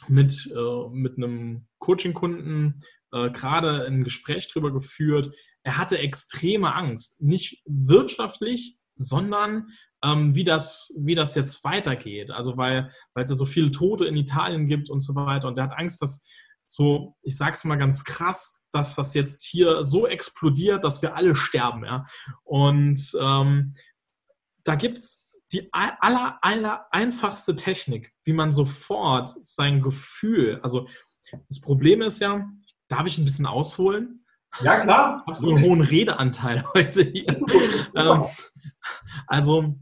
[0.09, 5.35] mit, äh, mit einem Coaching-Kunden äh, gerade ein Gespräch darüber geführt.
[5.65, 9.69] Er hatte extreme Angst, nicht wirtschaftlich, sondern
[10.05, 12.31] ähm, wie, das, wie das jetzt weitergeht.
[12.31, 15.49] Also weil, weil es ja so viele Tote in Italien gibt und so weiter.
[15.49, 16.27] Und er hat Angst, dass
[16.67, 21.15] so, ich sage es mal ganz krass, dass das jetzt hier so explodiert, dass wir
[21.17, 21.85] alle sterben.
[21.85, 22.07] Ja?
[22.45, 23.75] Und ähm,
[24.65, 30.88] da gibt es die aller, aller einfachste Technik, wie man sofort sein Gefühl, also
[31.49, 32.47] das Problem ist ja,
[32.88, 34.25] darf ich ein bisschen ausholen?
[34.61, 35.23] Ja, klar.
[35.23, 37.41] Ich habe so einen hohen Redeanteil heute hier.
[37.95, 38.25] ähm,
[39.27, 39.79] also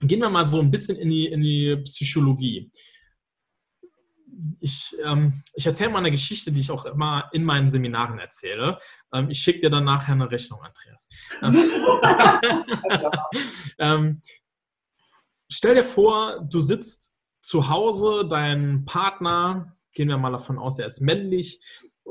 [0.00, 2.70] gehen wir mal so ein bisschen in die, in die Psychologie
[4.60, 8.78] ich, ähm, ich erzähle mal eine Geschichte, die ich auch immer in meinen Seminaren erzähle.
[9.12, 11.08] Ähm, ich schicke dir dann nachher eine Rechnung, Andreas.
[13.78, 14.20] ähm,
[15.50, 20.86] stell dir vor, du sitzt zu Hause, dein Partner, gehen wir mal davon aus, er
[20.86, 21.60] ist männlich,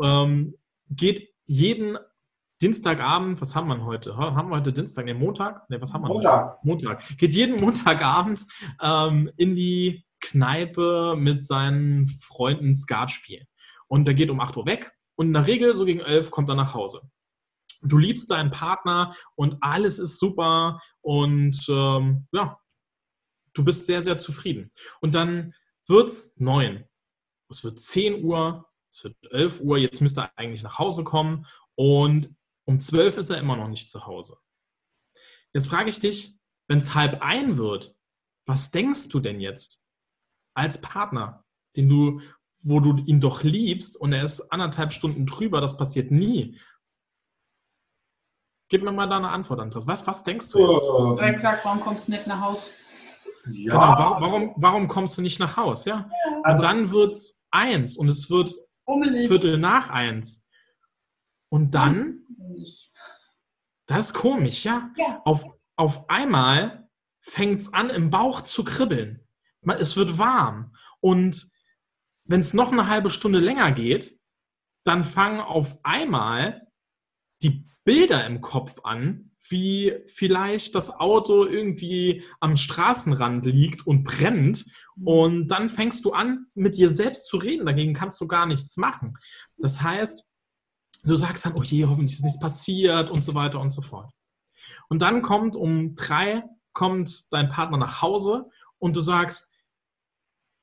[0.02, 0.56] ähm,
[0.89, 1.97] geht jeden
[2.61, 4.17] Dienstagabend, was haben wir heute?
[4.17, 5.05] Haben wir heute Dienstag?
[5.05, 5.69] Ne, Montag?
[5.69, 6.09] Ne, was haben wir?
[6.09, 6.57] Montag.
[6.57, 6.67] Heute?
[6.67, 7.17] Montag.
[7.17, 8.45] Geht jeden Montagabend
[8.81, 13.45] ähm, in die Kneipe mit seinen Freunden Skat spielen.
[13.87, 16.49] Und der geht um 8 Uhr weg und in der Regel so gegen 11 kommt
[16.49, 17.01] er nach Hause.
[17.81, 22.59] Du liebst deinen Partner und alles ist super und ähm, ja,
[23.53, 24.71] du bist sehr, sehr zufrieden.
[24.99, 25.53] Und dann
[25.87, 26.83] wird es 9.
[27.49, 31.45] Es wird 10 Uhr, es wird 11 Uhr, jetzt müsste er eigentlich nach Hause kommen
[31.75, 32.35] und
[32.69, 34.38] um 12 ist er immer noch nicht zu Hause.
[35.53, 37.95] Jetzt frage ich dich, wenn es halb ein wird,
[38.45, 39.89] was denkst du denn jetzt?
[40.60, 42.21] als Partner, den du,
[42.63, 46.60] wo du ihn doch liebst und er ist anderthalb Stunden drüber, das passiert nie.
[48.69, 49.88] Gib mir mal da eine Antwort, Andreas.
[49.88, 50.84] Was, was denkst du jetzt?
[50.84, 51.15] Ähm.
[51.15, 52.73] Direkt gesagt, warum kommst du nicht nach Haus?
[53.51, 53.73] Ja.
[53.73, 55.86] Genau, warum, warum, warum, kommst du nicht nach Haus?
[55.86, 56.10] Ja.
[56.12, 56.41] ja.
[56.43, 58.53] Also, und dann wird es eins und es wird.
[58.86, 60.47] Viertel nach eins.
[61.49, 62.25] Und dann,
[63.85, 64.91] das ist komisch, ja.
[64.97, 65.21] ja.
[65.25, 65.45] Auf,
[65.75, 66.89] auf einmal
[67.21, 69.25] fängt es an, im Bauch zu kribbeln
[69.77, 70.73] es wird warm.
[71.01, 71.51] Und
[72.25, 74.17] wenn es noch eine halbe Stunde länger geht,
[74.83, 76.67] dann fangen auf einmal
[77.41, 84.65] die Bilder im Kopf an, wie vielleicht das Auto irgendwie am Straßenrand liegt und brennt.
[85.03, 87.65] Und dann fängst du an, mit dir selbst zu reden.
[87.65, 89.17] Dagegen kannst du gar nichts machen.
[89.57, 90.28] Das heißt,
[91.03, 94.12] du sagst dann, oh je, hoffentlich ist nichts passiert und so weiter und so fort.
[94.89, 99.53] Und dann kommt um drei, kommt dein Partner nach Hause und du sagst,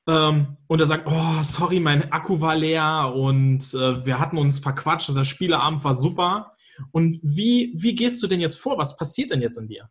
[0.07, 4.59] ähm, und er sagt, oh, sorry, mein Akku war leer und äh, wir hatten uns
[4.59, 6.55] verquatscht, der Spieleabend war super.
[6.91, 8.77] Und wie, wie gehst du denn jetzt vor?
[8.77, 9.89] Was passiert denn jetzt in dir?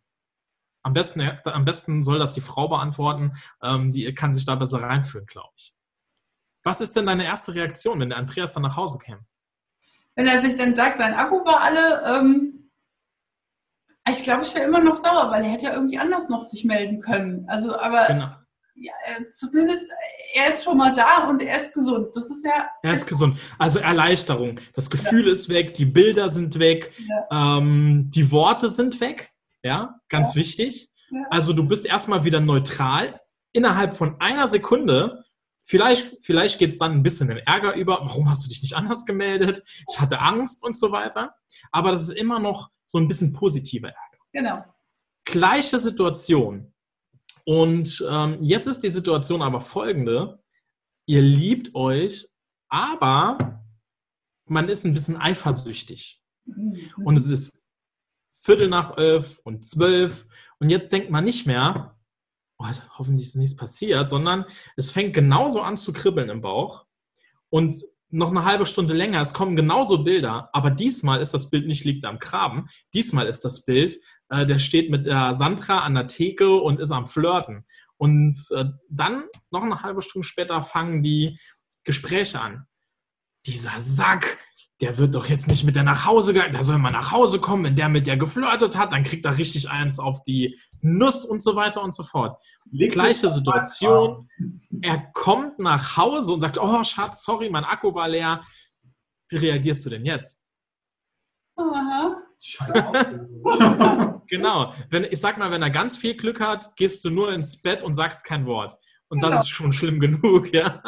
[0.83, 3.33] Am besten, am besten soll das die Frau beantworten.
[3.61, 5.73] Ähm, die kann sich da besser reinfühlen, glaube ich.
[6.63, 9.25] Was ist denn deine erste Reaktion, wenn der Andreas dann nach Hause käme?
[10.17, 12.71] Wenn er sich dann sagt, sein Akku war alle, ähm,
[14.09, 16.65] Ich glaube, ich wäre immer noch sauer, weil er hätte ja irgendwie anders noch sich
[16.65, 17.45] melden können.
[17.47, 18.31] Also, aber genau.
[18.75, 19.83] ja, äh, zumindest
[20.33, 22.15] er ist schon mal da und er ist gesund.
[22.15, 22.67] Das ist ja.
[22.81, 23.37] Er ist, ist gesund.
[23.59, 24.59] Also Erleichterung.
[24.73, 25.33] Das Gefühl ja.
[25.33, 27.57] ist weg, die Bilder sind weg, ja.
[27.57, 29.31] ähm, die Worte sind weg.
[29.61, 30.91] Ja, ganz wichtig.
[31.29, 33.21] Also du bist erstmal wieder neutral.
[33.53, 35.25] Innerhalb von einer Sekunde
[35.69, 38.77] Vielleicht, vielleicht geht es dann ein bisschen in Ärger über, warum hast du dich nicht
[38.77, 39.63] anders gemeldet?
[39.91, 41.35] Ich hatte Angst und so weiter.
[41.73, 44.17] Aber das ist immer noch so ein bisschen positiver Ärger.
[44.31, 44.63] Genau.
[45.25, 46.73] Gleiche Situation.
[47.43, 50.41] Und ähm, jetzt ist die Situation aber folgende.
[51.05, 52.29] Ihr liebt euch,
[52.69, 53.61] aber
[54.45, 56.23] man ist ein bisschen eifersüchtig.
[56.45, 56.79] Mhm.
[57.03, 57.69] Und es ist
[58.31, 60.27] Viertel nach elf und zwölf.
[60.59, 61.96] Und jetzt denkt man nicht mehr,
[62.57, 62.67] oh,
[62.97, 66.85] hoffentlich ist nichts passiert, sondern es fängt genauso an zu kribbeln im Bauch
[67.49, 67.75] und
[68.09, 71.83] noch eine halbe Stunde länger, es kommen genauso Bilder, aber diesmal ist das Bild nicht
[71.83, 76.07] liegt am Graben, diesmal ist das Bild, äh, der steht mit der Sandra an der
[76.07, 77.65] Theke und ist am Flirten.
[77.97, 81.39] Und äh, dann, noch eine halbe Stunde später, fangen die
[81.83, 82.65] Gespräche an.
[83.45, 84.37] Dieser Sack,
[84.81, 87.39] der wird doch jetzt nicht mit der nach Hause gegangen, der soll mal nach Hause
[87.39, 91.25] kommen, wenn der mit der geflirtet hat, dann kriegt er richtig eins auf die Nuss
[91.25, 92.39] und so weiter und so fort.
[92.65, 94.29] Die Gleiche Situation.
[94.81, 98.43] Er kommt nach Hause und sagt, oh Schatz, sorry, mein Akku war leer.
[99.29, 100.43] Wie reagierst du denn jetzt?
[101.55, 102.21] Aha.
[102.39, 103.27] Scheiße.
[104.27, 104.73] genau.
[104.89, 107.83] Wenn, ich sag mal, wenn er ganz viel Glück hat, gehst du nur ins Bett
[107.83, 108.77] und sagst kein Wort.
[109.09, 109.41] Und das genau.
[109.41, 110.83] ist schon schlimm genug, ja.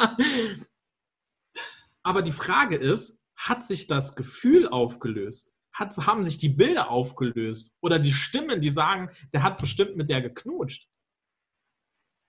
[2.03, 5.57] Aber die Frage ist, hat sich das Gefühl aufgelöst?
[5.71, 7.77] Hat, haben sich die Bilder aufgelöst?
[7.81, 10.89] Oder die Stimmen, die sagen, der hat bestimmt mit der geknutscht?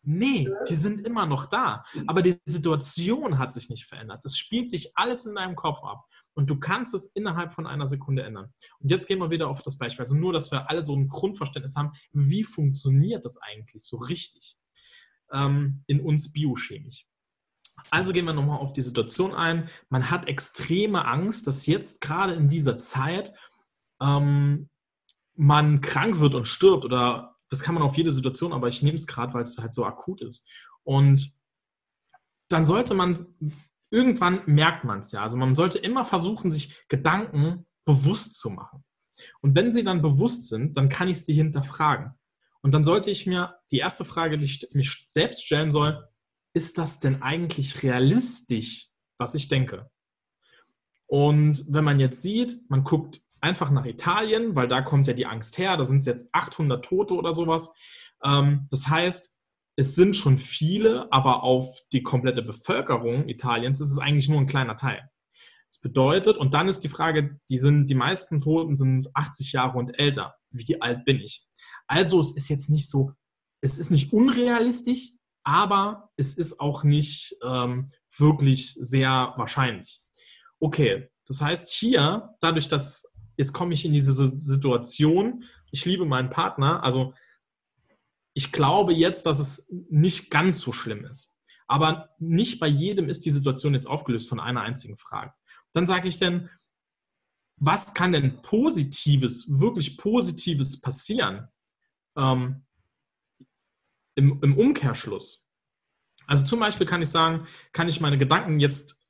[0.03, 1.85] Nee, die sind immer noch da.
[2.07, 4.25] Aber die Situation hat sich nicht verändert.
[4.25, 6.07] Es spielt sich alles in deinem Kopf ab.
[6.33, 8.55] Und du kannst es innerhalb von einer Sekunde ändern.
[8.79, 10.05] Und jetzt gehen wir wieder auf das Beispiel.
[10.05, 14.57] Also nur, dass wir alle so ein Grundverständnis haben, wie funktioniert das eigentlich so richtig
[15.33, 17.07] ähm, in uns biochemisch.
[17.90, 19.69] Also gehen wir nochmal auf die Situation ein.
[19.88, 23.33] Man hat extreme Angst, dass jetzt gerade in dieser Zeit
[24.01, 24.69] ähm,
[25.35, 28.97] man krank wird und stirbt oder das kann man auf jede Situation, aber ich nehme
[28.97, 30.47] es gerade, weil es halt so akut ist.
[30.85, 31.35] Und
[32.49, 33.27] dann sollte man,
[33.90, 38.85] irgendwann merkt man es ja, also man sollte immer versuchen, sich Gedanken bewusst zu machen.
[39.40, 42.14] Und wenn sie dann bewusst sind, dann kann ich sie hinterfragen.
[42.62, 46.07] Und dann sollte ich mir die erste Frage, die ich mich selbst stellen soll,
[46.53, 49.91] ist das denn eigentlich realistisch, was ich denke?
[51.07, 55.27] Und wenn man jetzt sieht, man guckt einfach nach Italien, weil da kommt ja die
[55.27, 57.73] Angst her, da sind es jetzt 800 Tote oder sowas.
[58.23, 59.37] Ähm, das heißt,
[59.77, 64.47] es sind schon viele, aber auf die komplette Bevölkerung Italiens ist es eigentlich nur ein
[64.47, 65.09] kleiner Teil.
[65.71, 69.79] Das bedeutet, und dann ist die Frage, die sind, die meisten Toten sind 80 Jahre
[69.79, 70.35] und älter.
[70.51, 71.47] Wie alt bin ich?
[71.87, 73.13] Also es ist jetzt nicht so,
[73.63, 80.00] es ist nicht unrealistisch, aber es ist auch nicht ähm, wirklich sehr wahrscheinlich.
[80.59, 86.31] Okay, das heißt hier, dadurch, dass jetzt komme ich in diese Situation, ich liebe meinen
[86.31, 87.14] Partner, also
[88.35, 91.37] ich glaube jetzt, dass es nicht ganz so schlimm ist.
[91.66, 95.33] Aber nicht bei jedem ist die Situation jetzt aufgelöst von einer einzigen Frage.
[95.72, 96.50] Dann sage ich denn,
[97.57, 101.48] was kann denn Positives, wirklich Positives passieren?
[102.16, 102.66] Ähm,
[104.21, 105.47] im, im Umkehrschluss.
[106.27, 109.01] Also zum Beispiel kann ich sagen, kann ich meine Gedanken jetzt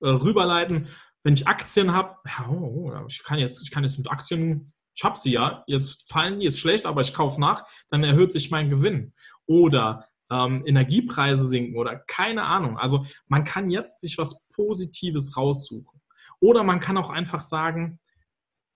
[0.00, 0.88] äh, rüberleiten,
[1.24, 5.02] wenn ich Aktien habe, ja, oh, ich, kann jetzt, ich kann jetzt mit Aktien, ich
[5.02, 8.50] habe sie ja, jetzt fallen die, ist schlecht, aber ich kaufe nach, dann erhöht sich
[8.50, 9.12] mein Gewinn.
[9.46, 12.78] Oder ähm, Energiepreise sinken oder keine Ahnung.
[12.78, 16.00] Also man kann jetzt sich was Positives raussuchen.
[16.40, 17.98] Oder man kann auch einfach sagen,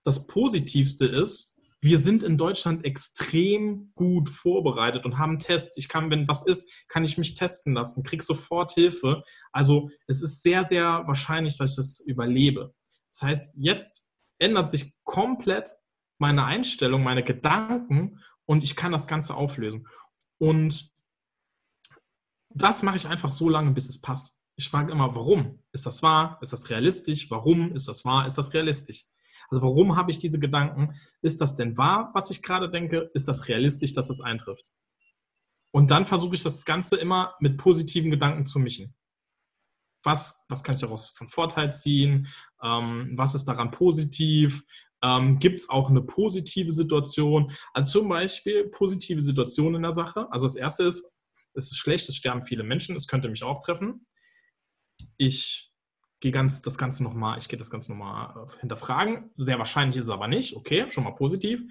[0.03, 1.52] das Positivste ist,
[1.83, 5.75] wir sind in Deutschland extrem gut vorbereitet und haben Tests.
[5.75, 9.23] Ich kann, wenn was ist, kann ich mich testen lassen, kriege sofort Hilfe.
[9.51, 12.73] Also es ist sehr, sehr wahrscheinlich, dass ich das überlebe.
[13.11, 14.07] Das heißt, jetzt
[14.39, 15.75] ändert sich komplett
[16.19, 19.85] meine Einstellung, meine Gedanken und ich kann das Ganze auflösen.
[20.37, 20.89] Und
[22.49, 24.39] das mache ich einfach so lange, bis es passt.
[24.55, 25.59] Ich frage immer, warum?
[25.73, 26.39] Ist das wahr?
[26.41, 27.29] Ist das realistisch?
[27.29, 28.25] Warum ist das wahr?
[28.25, 29.05] Ist das realistisch?
[29.53, 30.99] Also warum habe ich diese Gedanken?
[31.21, 33.11] Ist das denn wahr, was ich gerade denke?
[33.13, 34.71] Ist das realistisch, dass es das eintrifft?
[35.71, 38.95] Und dann versuche ich das Ganze immer mit positiven Gedanken zu mischen.
[40.03, 42.27] Was, was kann ich daraus von Vorteil ziehen?
[42.63, 44.63] Ähm, was ist daran positiv?
[45.03, 47.51] Ähm, Gibt es auch eine positive Situation?
[47.73, 50.31] Also zum Beispiel positive Situationen in der Sache.
[50.31, 51.15] Also das erste ist,
[51.53, 54.07] es ist schlecht, es sterben viele Menschen, es könnte mich auch treffen.
[55.17, 55.72] Ich
[56.23, 59.31] gehe ganz das Ganze nochmal, ich gehe das Ganze nochmal äh, hinterfragen.
[59.35, 60.55] Sehr wahrscheinlich ist es aber nicht.
[60.55, 61.61] Okay, schon mal positiv.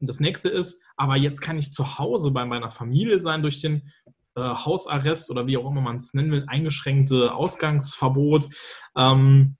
[0.00, 3.60] Und das nächste ist, aber jetzt kann ich zu Hause bei meiner Familie sein durch
[3.60, 3.92] den
[4.34, 8.48] äh, Hausarrest oder wie auch immer man es nennen will, eingeschränkte Ausgangsverbot
[8.96, 9.56] ähm,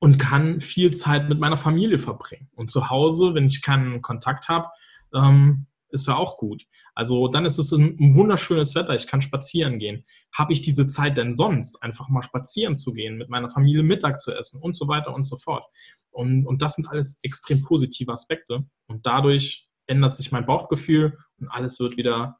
[0.00, 2.50] und kann viel Zeit mit meiner Familie verbringen.
[2.56, 4.66] Und zu Hause, wenn ich keinen Kontakt habe,
[5.14, 6.64] ähm, ist ja auch gut.
[6.94, 10.04] Also dann ist es ein, wunderschönes Wetter, ich kann spazieren gehen.
[10.32, 14.20] Habe ich diese Zeit denn sonst, einfach mal spazieren zu gehen, mit meiner Familie Mittag
[14.20, 15.64] zu essen und so weiter und so fort.
[16.10, 18.64] Und, und das sind alles extrem positive Aspekte.
[18.86, 22.38] Und dadurch ändert sich mein Bauchgefühl und alles wird wieder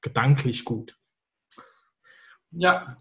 [0.00, 0.96] gedanklich gut.
[2.50, 2.96] Ja,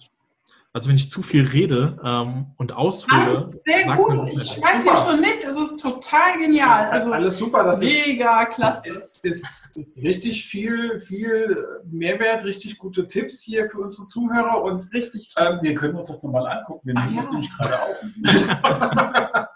[0.71, 3.49] also wenn ich zu viel rede ähm, und ausführe.
[3.51, 5.98] Ah, sehr gut, ich schreibe hier schon mit, es ist total
[6.37, 6.85] genial.
[6.87, 8.89] Also alles super, das mega ist, klasse.
[8.89, 14.93] Ist, ist, ist, richtig viel, viel Mehrwert, richtig gute Tipps hier für unsere Zuhörer und
[14.93, 15.33] richtig.
[15.37, 16.87] Ähm, wir können uns das nochmal angucken.
[16.87, 17.21] Wir nehmen ja.
[17.21, 19.47] das nämlich gerade auf.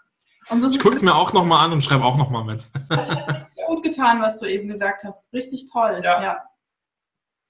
[0.72, 2.70] ich gucke es mir auch nochmal an und schreibe auch nochmal mit.
[2.90, 5.32] Das hat richtig gut getan, was du eben gesagt hast.
[5.34, 6.02] Richtig toll.
[6.04, 6.22] ja.
[6.22, 6.38] ja.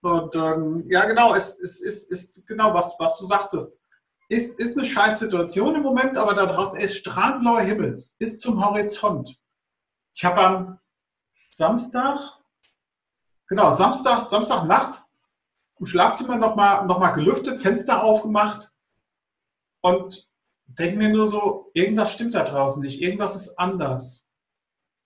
[0.03, 3.79] Und ähm, ja, genau, es, es, es ist genau, was, was du sagtest.
[4.29, 8.63] Ist, ist eine scheiß Situation im Moment, aber da draußen ist strahlblauer Himmel bis zum
[8.63, 9.37] Horizont.
[10.13, 10.79] Ich habe am
[11.51, 12.17] Samstag,
[13.47, 15.03] genau, Samstag, Samstagnacht
[15.79, 18.71] im Schlafzimmer nochmal noch mal gelüftet, Fenster aufgemacht
[19.81, 20.29] und
[20.65, 24.23] denke mir nur so, irgendwas stimmt da draußen nicht, irgendwas ist anders.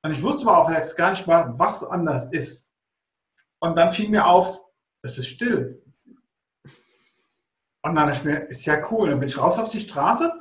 [0.03, 2.71] Und ich wusste aber auch jetzt gar nicht mal, was anders ist.
[3.59, 4.61] Und dann fiel mir auf,
[5.01, 5.83] es ist still.
[7.87, 9.09] Und dann ist mir, ist ja cool.
[9.09, 10.31] Dann bin ich raus auf die Straße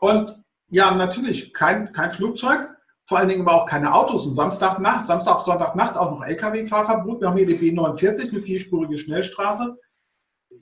[0.00, 2.68] und ja, natürlich kein, kein Flugzeug,
[3.06, 4.26] vor allen Dingen aber auch keine Autos.
[4.26, 7.20] Und Samstagnacht, Samstag, Sonntagnacht auch noch Lkw-Fahrverbot.
[7.20, 9.76] Wir haben hier die B49, eine vierspurige Schnellstraße.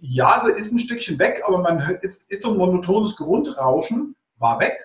[0.00, 4.60] Ja, sie ist ein Stückchen weg, aber man ist, ist so ein monotones Grundrauschen, war
[4.60, 4.78] weg.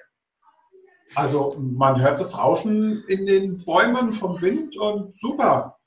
[1.14, 5.78] Also man hört das Rauschen in den Bäumen vom Wind und super.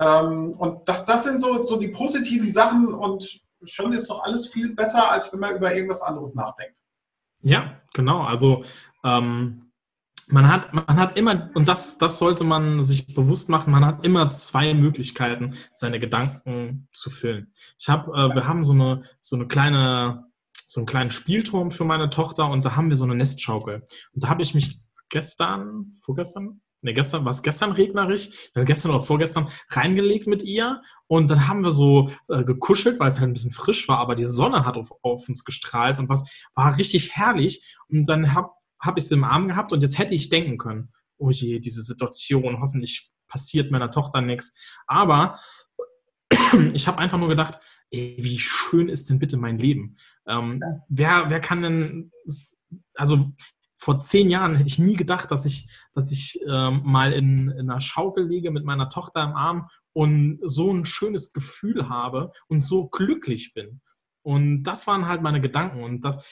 [0.00, 4.48] Ähm, und das, das sind so, so die positiven Sachen und schon ist doch alles
[4.48, 6.76] viel besser, als wenn man über irgendwas anderes nachdenkt.
[7.42, 8.22] Ja, genau.
[8.22, 8.64] Also
[9.04, 9.70] ähm,
[10.28, 14.04] man hat, man hat immer, und das, das sollte man sich bewusst machen, man hat
[14.04, 17.52] immer zwei Möglichkeiten, seine Gedanken zu füllen.
[17.78, 21.84] Ich habe, äh, wir haben so eine, so eine kleine, so einen kleinen Spielturm für
[21.84, 23.86] meine Tochter und da haben wir so eine Nestschaukel.
[24.12, 28.92] Und da habe ich mich gestern, vorgestern, ne, gestern, war es gestern regnerisch, dann gestern
[28.92, 30.82] oder vorgestern reingelegt mit ihr.
[31.06, 34.14] Und dann haben wir so äh, gekuschelt, weil es halt ein bisschen frisch war, aber
[34.14, 36.24] die Sonne hat auf, auf uns gestrahlt und was
[36.54, 37.64] war richtig herrlich.
[37.88, 40.92] Und dann habe hab ich sie im Arm gehabt und jetzt hätte ich denken können,
[41.18, 44.54] oh je, diese Situation, hoffentlich passiert meiner Tochter nichts,
[44.86, 45.38] aber
[46.72, 47.60] ich habe einfach nur gedacht,
[47.90, 49.96] ey, wie schön ist denn bitte mein Leben?
[50.26, 52.12] Ähm, wer, wer kann denn,
[52.94, 53.32] also
[53.76, 57.70] vor zehn Jahren hätte ich nie gedacht, dass ich, dass ich ähm, mal in, in
[57.70, 62.60] einer Schaukel liege mit meiner Tochter im Arm und so ein schönes Gefühl habe und
[62.60, 63.80] so glücklich bin.
[64.22, 66.24] Und das waren halt meine Gedanken und das,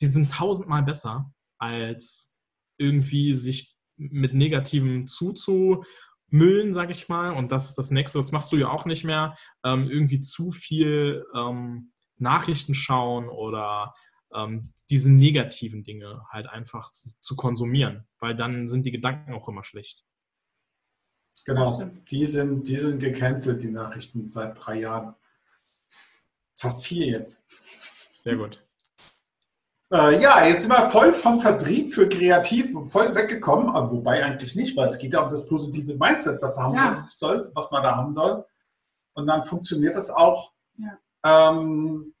[0.00, 2.38] die sind tausendmal besser, als
[2.78, 7.32] irgendwie sich mit Negativem zuzumüllen, sag ich mal.
[7.32, 9.36] Und das ist das Nächste, das machst du ja auch nicht mehr.
[9.64, 13.94] Ähm, irgendwie zu viel ähm, Nachrichten schauen oder
[14.34, 19.64] ähm, diese negativen Dinge halt einfach zu konsumieren, weil dann sind die Gedanken auch immer
[19.64, 20.04] schlecht.
[21.44, 25.14] Genau, die sind, die sind gecancelt, die Nachrichten seit drei Jahren.
[26.56, 27.44] Fast vier jetzt.
[28.22, 28.62] Sehr gut.
[29.92, 34.54] Äh, ja, jetzt sind wir voll vom Vertrieb für Kreativ voll weggekommen, aber wobei eigentlich
[34.54, 37.08] nicht, weil es geht ja um das positive Mindset, was, haben ja.
[37.12, 38.46] soll, was man da haben soll.
[39.14, 40.52] Und dann funktioniert das auch.
[40.78, 41.50] Ja.
[41.50, 42.14] Ähm,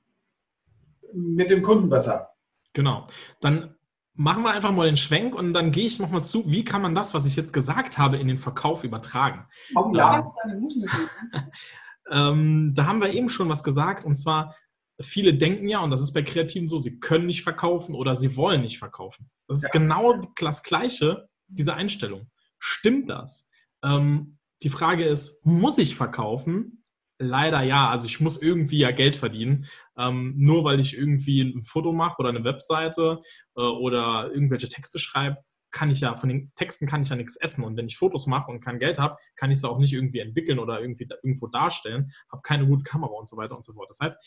[1.14, 2.30] mit dem Kunden besser.
[2.72, 3.06] Genau.
[3.40, 3.74] Dann
[4.14, 6.94] machen wir einfach mal den Schwenk und dann gehe ich nochmal zu, wie kann man
[6.94, 9.46] das, was ich jetzt gesagt habe, in den Verkauf übertragen.
[9.74, 10.32] Oh, ja.
[12.10, 14.54] ähm, da haben wir eben schon was gesagt und zwar,
[15.00, 18.36] viele denken ja, und das ist bei Kreativen so, sie können nicht verkaufen oder sie
[18.36, 19.30] wollen nicht verkaufen.
[19.48, 19.70] Das ist ja.
[19.70, 22.30] genau das Gleiche, diese Einstellung.
[22.58, 23.50] Stimmt das?
[23.82, 26.81] Ähm, die Frage ist, muss ich verkaufen?
[27.22, 27.88] Leider ja.
[27.88, 29.66] Also ich muss irgendwie ja Geld verdienen.
[29.96, 33.22] Ähm, nur weil ich irgendwie ein Foto mache oder eine Webseite
[33.56, 35.38] äh, oder irgendwelche Texte schreibe,
[35.70, 37.64] kann ich ja, von den Texten kann ich ja nichts essen.
[37.64, 40.18] Und wenn ich Fotos mache und kein Geld habe, kann ich sie auch nicht irgendwie
[40.18, 43.72] entwickeln oder irgendwie da, irgendwo darstellen, habe keine gute Kamera und so weiter und so
[43.72, 43.88] fort.
[43.88, 44.18] Das heißt,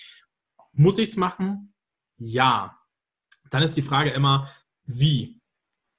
[0.71, 1.73] muss ich es machen?
[2.17, 2.79] Ja.
[3.49, 4.49] Dann ist die Frage immer,
[4.85, 5.41] wie?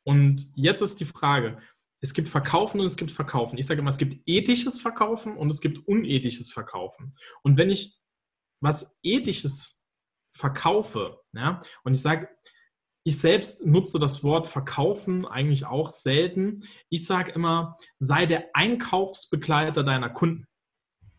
[0.04, 1.58] Und jetzt ist die Frage,
[2.06, 3.58] es gibt Verkaufen und es gibt Verkaufen.
[3.58, 7.16] Ich sage immer, es gibt ethisches Verkaufen und es gibt unethisches Verkaufen.
[7.42, 7.98] Und wenn ich
[8.60, 9.82] was ethisches
[10.32, 12.28] verkaufe, ja, und ich sage,
[13.02, 16.62] ich selbst nutze das Wort verkaufen eigentlich auch selten.
[16.88, 20.46] Ich sage immer, sei der Einkaufsbegleiter deiner Kunden.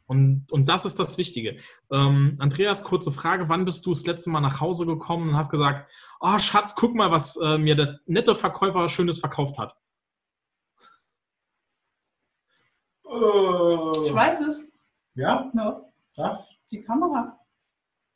[0.05, 1.57] Und, und das ist das Wichtige.
[1.91, 3.49] Ähm, Andreas, kurze Frage.
[3.49, 6.95] Wann bist du das letzte Mal nach Hause gekommen und hast gesagt, oh Schatz, guck
[6.95, 9.75] mal, was äh, mir der nette Verkäufer Schönes verkauft hat?
[12.96, 14.63] Äh, ich weiß es.
[15.15, 15.51] Ja?
[15.53, 15.81] Ja.
[16.15, 16.49] Was?
[16.71, 17.39] Die Kamera.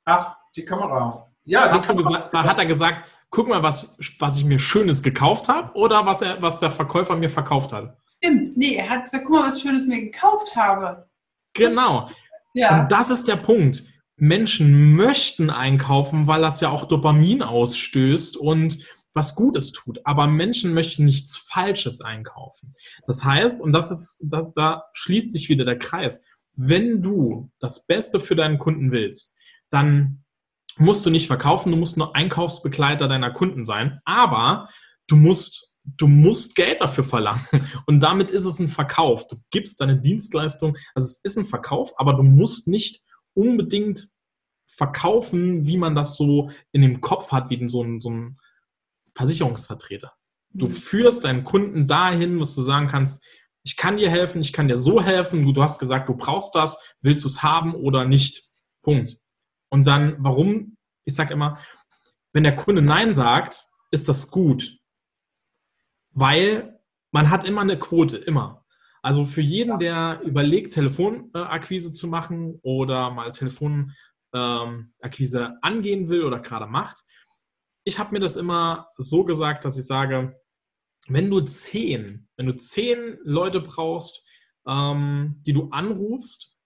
[0.05, 1.27] Ach, die Kamera.
[1.45, 5.47] Ja, Hast du gesagt, hat er gesagt, guck mal, was, was ich mir Schönes gekauft
[5.47, 7.97] habe oder was, er, was der Verkäufer mir verkauft hat?
[8.17, 11.07] Stimmt, nee, er hat gesagt, guck mal, was ich Schönes mir gekauft habe.
[11.53, 12.01] Genau.
[12.07, 12.15] Das,
[12.53, 12.81] ja.
[12.81, 13.83] Und das ist der Punkt.
[14.17, 19.99] Menschen möchten einkaufen, weil das ja auch Dopamin ausstößt und was Gutes tut.
[20.05, 22.75] Aber Menschen möchten nichts Falsches einkaufen.
[23.07, 26.23] Das heißt, und das ist, das, da schließt sich wieder der Kreis.
[26.55, 29.35] Wenn du das Beste für deinen Kunden willst,
[29.69, 30.23] dann
[30.77, 34.69] musst du nicht verkaufen, du musst nur Einkaufsbegleiter deiner Kunden sein, aber
[35.07, 37.45] du musst, du musst Geld dafür verlangen.
[37.85, 39.27] Und damit ist es ein Verkauf.
[39.27, 43.03] Du gibst deine Dienstleistung, also es ist ein Verkauf, aber du musst nicht
[43.33, 44.07] unbedingt
[44.67, 48.37] verkaufen, wie man das so in dem Kopf hat, wie so ein, so ein
[49.15, 50.13] Versicherungsvertreter.
[50.53, 50.71] Du mhm.
[50.71, 53.23] führst deinen Kunden dahin, was du sagen kannst,
[53.63, 56.55] ich kann dir helfen, ich kann dir so helfen, du, du hast gesagt, du brauchst
[56.55, 58.49] das, willst du es haben oder nicht?
[58.81, 59.17] Punkt.
[59.69, 60.77] Und dann, warum?
[61.05, 61.57] Ich sage immer,
[62.33, 64.77] wenn der Kunde Nein sagt, ist das gut.
[66.11, 66.79] Weil
[67.11, 68.65] man hat immer eine Quote, immer.
[69.01, 76.67] Also für jeden, der überlegt, Telefonakquise zu machen oder mal Telefonakquise angehen will oder gerade
[76.67, 77.03] macht,
[77.83, 80.39] ich habe mir das immer so gesagt, dass ich sage,
[81.07, 84.27] wenn du zehn, wenn du zehn Leute brauchst,
[84.67, 86.57] ähm, die du anrufst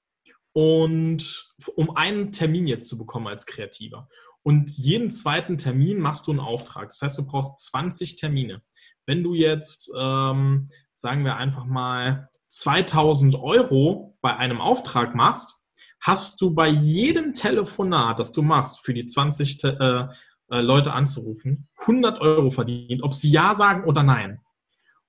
[0.54, 4.10] und um einen Termin jetzt zu bekommen als Kreativer.
[4.44, 6.90] Und jeden zweiten Termin machst du einen Auftrag.
[6.90, 8.62] Das heißt, du brauchst 20 Termine.
[9.06, 15.64] Wenn du jetzt, ähm, sagen wir einfach mal, 2000 Euro bei einem Auftrag machst,
[16.00, 20.08] hast du bei jedem Telefonat, das du machst, für die 20 äh,
[20.50, 24.40] äh, Leute anzurufen, 100 Euro verdient, ob sie Ja sagen oder Nein.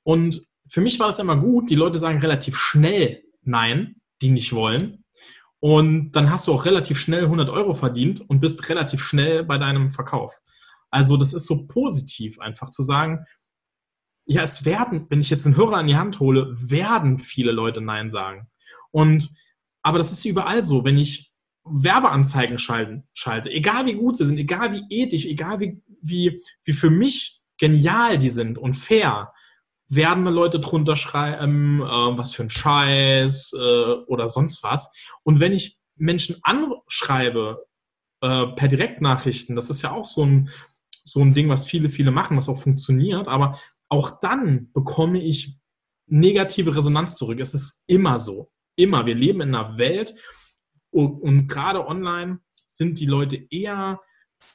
[0.02, 4.52] Und für mich war das immer gut, die Leute sagen relativ schnell Nein, die nicht
[4.52, 5.04] wollen.
[5.60, 9.58] Und dann hast du auch relativ schnell 100 Euro verdient und bist relativ schnell bei
[9.58, 10.38] deinem Verkauf.
[10.90, 13.24] Also das ist so positiv einfach zu sagen,
[14.26, 17.80] ja, es werden, wenn ich jetzt einen Hörer in die Hand hole, werden viele Leute
[17.80, 18.48] Nein sagen.
[18.90, 19.30] Und,
[19.82, 21.32] aber das ist überall so, wenn ich
[21.68, 26.72] Werbeanzeigen schalten, schalte, egal wie gut sie sind, egal wie ethisch, egal wie, wie, wie
[26.72, 29.32] für mich genial die sind und fair,
[29.88, 34.92] werden Leute drunter schreiben, äh, was für ein Scheiß äh, oder sonst was.
[35.22, 37.66] Und wenn ich Menschen anschreibe
[38.20, 40.50] äh, per Direktnachrichten, das ist ja auch so ein,
[41.04, 45.56] so ein Ding, was viele, viele machen, was auch funktioniert, aber auch dann bekomme ich
[46.06, 47.38] negative Resonanz zurück.
[47.40, 48.50] Es ist immer so.
[48.76, 49.06] Immer.
[49.06, 50.14] Wir leben in einer Welt
[50.96, 54.00] und, und gerade online sind die Leute eher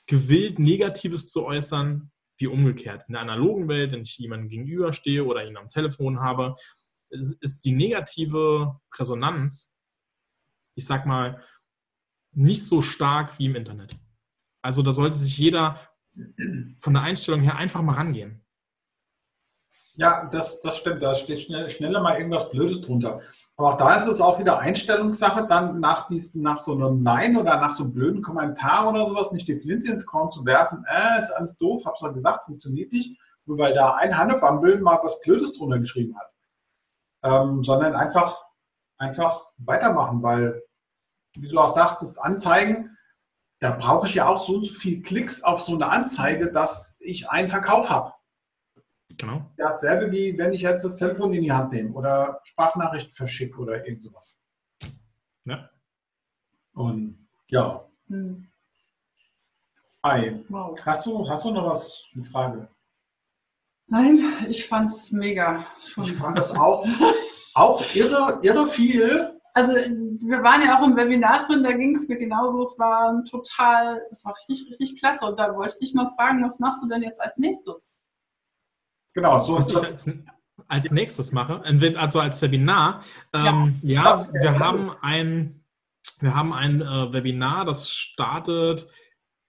[0.07, 3.03] gewillt, Negatives zu äußern, wie umgekehrt.
[3.07, 6.55] In der analogen Welt, wenn ich jemandem gegenüberstehe oder ihn am Telefon habe,
[7.11, 9.77] ist die negative Resonanz,
[10.75, 11.43] ich sag mal,
[12.31, 13.95] nicht so stark wie im Internet.
[14.63, 15.79] Also da sollte sich jeder
[16.79, 18.43] von der Einstellung her einfach mal rangehen.
[19.95, 21.03] Ja, das, das stimmt.
[21.03, 23.21] Da steht schnell, schneller mal irgendwas Blödes drunter.
[23.57, 27.35] Aber auch da ist es auch wieder Einstellungssache, dann nach, diesen, nach so einem Nein
[27.35, 30.85] oder nach so einem blöden Kommentar oder sowas nicht die Flinte ins Korn zu werfen.
[30.87, 33.19] Äh, ist alles doof, hab's ja gesagt, funktioniert nicht.
[33.45, 36.31] Nur weil da ein Hannebambel mal was Blödes drunter geschrieben hat.
[37.23, 38.43] Ähm, sondern einfach,
[38.97, 40.63] einfach weitermachen, weil,
[41.35, 42.97] wie du auch sagst, das Anzeigen,
[43.59, 47.29] da brauche ich ja auch so so viel Klicks auf so eine Anzeige, dass ich
[47.29, 48.13] einen Verkauf habe.
[49.21, 49.45] Genau.
[49.55, 53.85] Dasselbe wie wenn ich jetzt das Telefon in die Hand nehme oder Sprachnachrichten verschicke oder
[53.85, 54.35] irgend sowas.
[55.45, 55.69] Ja.
[56.73, 57.87] Und ja.
[58.07, 58.47] Hm.
[60.03, 60.43] Hi.
[60.49, 60.75] Wow.
[60.83, 62.67] Hast, du, hast du noch was, eine Frage?
[63.85, 65.67] Nein, ich fand es mega.
[65.85, 66.05] Schon.
[66.05, 66.83] Ich fand das auch,
[67.53, 69.39] auch irre, irre viel.
[69.53, 72.63] Also wir waren ja auch im Webinar drin, da ging es mir genauso.
[72.63, 75.23] Es war total, es war richtig, richtig klasse.
[75.25, 77.91] Und da wollte ich dich mal fragen, was machst du denn jetzt als nächstes?
[79.13, 80.09] Genau, so was ich als,
[80.67, 81.63] als nächstes mache,
[81.97, 83.03] also als Webinar.
[83.33, 85.65] Ähm, ja, ja, wir haben ein,
[86.19, 88.87] wir haben ein äh, Webinar, das startet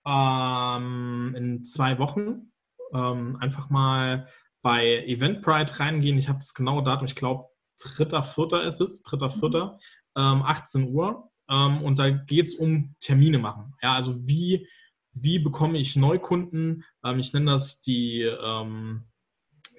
[0.07, 2.53] ähm, in zwei Wochen.
[2.95, 4.29] Ähm, einfach mal
[4.63, 6.19] bei Eventbrite reingehen.
[6.19, 7.49] Ich habe das genaue Datum, ich glaube,
[7.81, 8.61] 3.4.
[8.61, 9.73] ist es, 3.4.,
[10.17, 10.43] mhm.
[10.43, 11.31] 18 Uhr.
[11.49, 13.75] Ähm, und da geht es um Termine machen.
[13.83, 14.69] Ja, also wie
[15.15, 16.85] wie bekomme ich Neukunden?
[17.05, 19.05] Ähm, ich nenne das die ähm,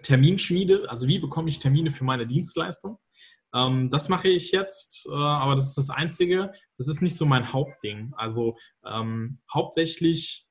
[0.03, 0.89] Terminschmiede.
[0.89, 2.99] Also wie bekomme ich Termine für meine Dienstleistung?
[3.53, 6.51] Ähm, das mache ich jetzt, äh, aber das ist das Einzige.
[6.77, 8.13] Das ist nicht so mein Hauptding.
[8.15, 10.47] Also ähm, hauptsächlich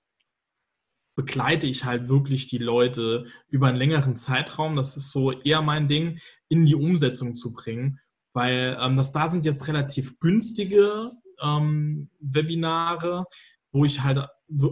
[1.14, 4.76] begleite ich halt wirklich die Leute über einen längeren Zeitraum.
[4.76, 8.00] Das ist so eher mein Ding, in die Umsetzung zu bringen,
[8.32, 13.26] weil ähm, das da sind jetzt relativ günstige ähm, Webinare,
[13.72, 14.26] wo ich halt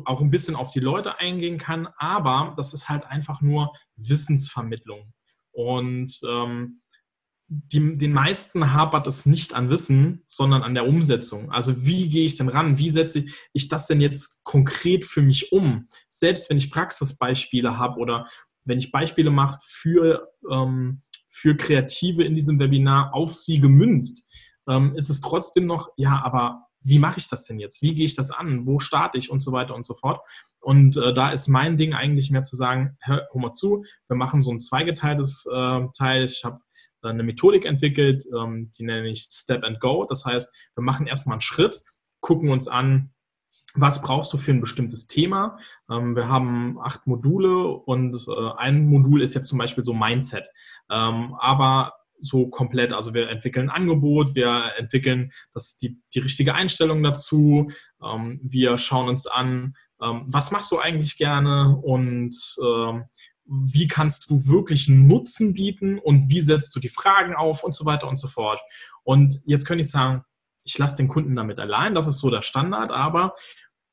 [0.05, 5.13] auch ein bisschen auf die Leute eingehen kann, aber das ist halt einfach nur Wissensvermittlung.
[5.53, 6.81] Und ähm,
[7.53, 11.51] die, den meisten hapert es nicht an Wissen, sondern an der Umsetzung.
[11.51, 12.79] Also wie gehe ich denn ran?
[12.79, 15.89] Wie setze ich das denn jetzt konkret für mich um?
[16.09, 18.29] Selbst wenn ich Praxisbeispiele habe oder
[18.65, 24.29] wenn ich Beispiele mache für, ähm, für Kreative in diesem Webinar auf sie gemünzt,
[24.69, 27.83] ähm, ist es trotzdem noch, ja, aber wie mache ich das denn jetzt?
[27.83, 28.67] Wie gehe ich das an?
[28.67, 30.21] Wo starte ich und so weiter und so fort?
[30.61, 34.17] Und äh, da ist mein Ding eigentlich mehr zu sagen, hör, hör mal zu, wir
[34.17, 36.25] machen so ein zweigeteiltes äh, Teil.
[36.25, 36.61] Ich habe
[37.03, 40.05] eine Methodik entwickelt, ähm, die nenne ich Step and Go.
[40.05, 41.83] Das heißt, wir machen erstmal einen Schritt,
[42.21, 43.13] gucken uns an,
[43.75, 45.59] was brauchst du für ein bestimmtes Thema?
[45.91, 50.49] Ähm, wir haben acht Module und äh, ein Modul ist jetzt zum Beispiel so Mindset.
[50.91, 56.55] Ähm, aber so komplett, also wir entwickeln ein Angebot, wir entwickeln das, die, die richtige
[56.55, 57.71] Einstellung dazu,
[58.43, 62.35] wir schauen uns an, was machst du eigentlich gerne und
[63.51, 67.85] wie kannst du wirklich Nutzen bieten und wie setzt du die Fragen auf und so
[67.85, 68.61] weiter und so fort.
[69.03, 70.25] Und jetzt könnte ich sagen,
[70.63, 73.35] ich lasse den Kunden damit allein, das ist so der Standard, aber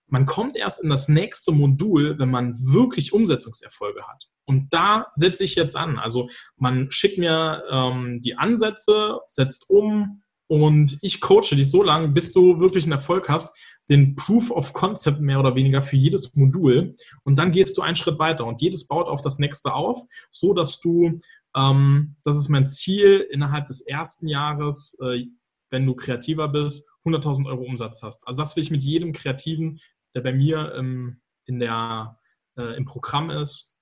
[0.07, 4.29] man kommt erst in das nächste Modul, wenn man wirklich Umsetzungserfolge hat.
[4.47, 5.99] Und da setze ich jetzt an.
[5.99, 12.07] Also man schickt mir ähm, die Ansätze, setzt um und ich coache dich so lange,
[12.07, 13.53] bis du wirklich einen Erfolg hast
[13.89, 17.95] den Proof of Concept mehr oder weniger für jedes Modul und dann gehst du einen
[17.95, 21.19] Schritt weiter und jedes baut auf das nächste auf, so dass du,
[21.55, 25.25] ähm, das ist mein Ziel, innerhalb des ersten Jahres, äh,
[25.69, 28.27] wenn du kreativer bist, 100.000 Euro Umsatz hast.
[28.27, 29.79] Also das will ich mit jedem Kreativen,
[30.13, 32.19] der bei mir ähm, in der,
[32.57, 33.76] äh, im Programm ist,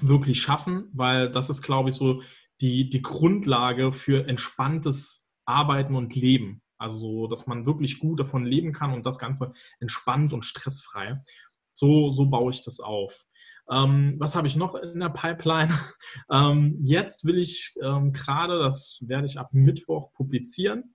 [0.00, 2.22] wirklich schaffen, weil das ist, glaube ich, so
[2.60, 6.62] die, die Grundlage für entspanntes Arbeiten und Leben.
[6.78, 11.22] Also, dass man wirklich gut davon leben kann und das Ganze entspannt und stressfrei.
[11.72, 13.26] So, so baue ich das auf.
[13.70, 15.72] Ähm, was habe ich noch in der Pipeline?
[16.30, 20.94] ähm, jetzt will ich ähm, gerade, das werde ich ab Mittwoch publizieren.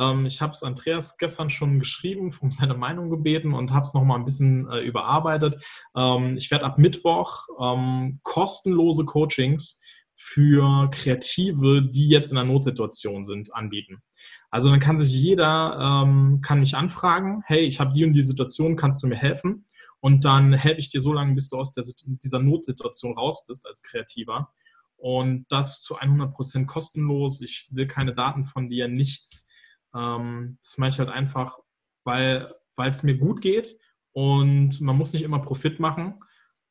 [0.00, 3.94] Ähm, ich habe es Andreas gestern schon geschrieben, um seine Meinung gebeten und habe es
[3.94, 5.62] nochmal ein bisschen äh, überarbeitet.
[5.96, 9.80] Ähm, ich werde ab Mittwoch ähm, kostenlose Coachings
[10.14, 14.02] für Kreative, die jetzt in einer Notsituation sind, anbieten.
[14.50, 18.22] Also dann kann sich jeder, ähm, kann mich anfragen, hey, ich habe die und die
[18.22, 19.64] Situation, kannst du mir helfen?
[20.00, 23.66] Und dann helfe ich dir so lange, bis du aus der, dieser Notsituation raus bist
[23.66, 24.52] als Kreativer.
[24.96, 27.40] Und das zu 100% kostenlos.
[27.40, 29.48] Ich will keine Daten von dir, nichts.
[29.94, 31.58] Ähm, das mache ich halt einfach,
[32.04, 33.78] weil es mir gut geht
[34.12, 36.20] und man muss nicht immer Profit machen.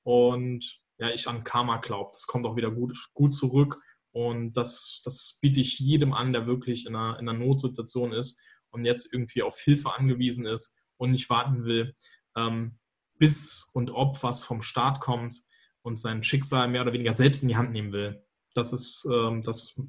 [0.03, 3.81] Und ja, ich an Karma glaube, das kommt auch wieder gut, gut zurück.
[4.11, 8.39] Und das, das biete ich jedem an, der wirklich in einer, in einer Notsituation ist
[8.69, 11.95] und jetzt irgendwie auf Hilfe angewiesen ist und nicht warten will,
[12.35, 12.77] ähm,
[13.17, 15.35] bis und ob was vom Staat kommt
[15.81, 18.23] und sein Schicksal mehr oder weniger selbst in die Hand nehmen will.
[18.53, 19.81] Das ist, ähm, das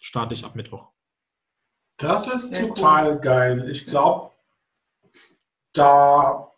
[0.00, 0.92] starte ich ab Mittwoch.
[2.02, 3.20] Das ist Sehr total cool.
[3.20, 3.70] geil.
[3.70, 4.32] Ich glaube,
[5.72, 6.52] da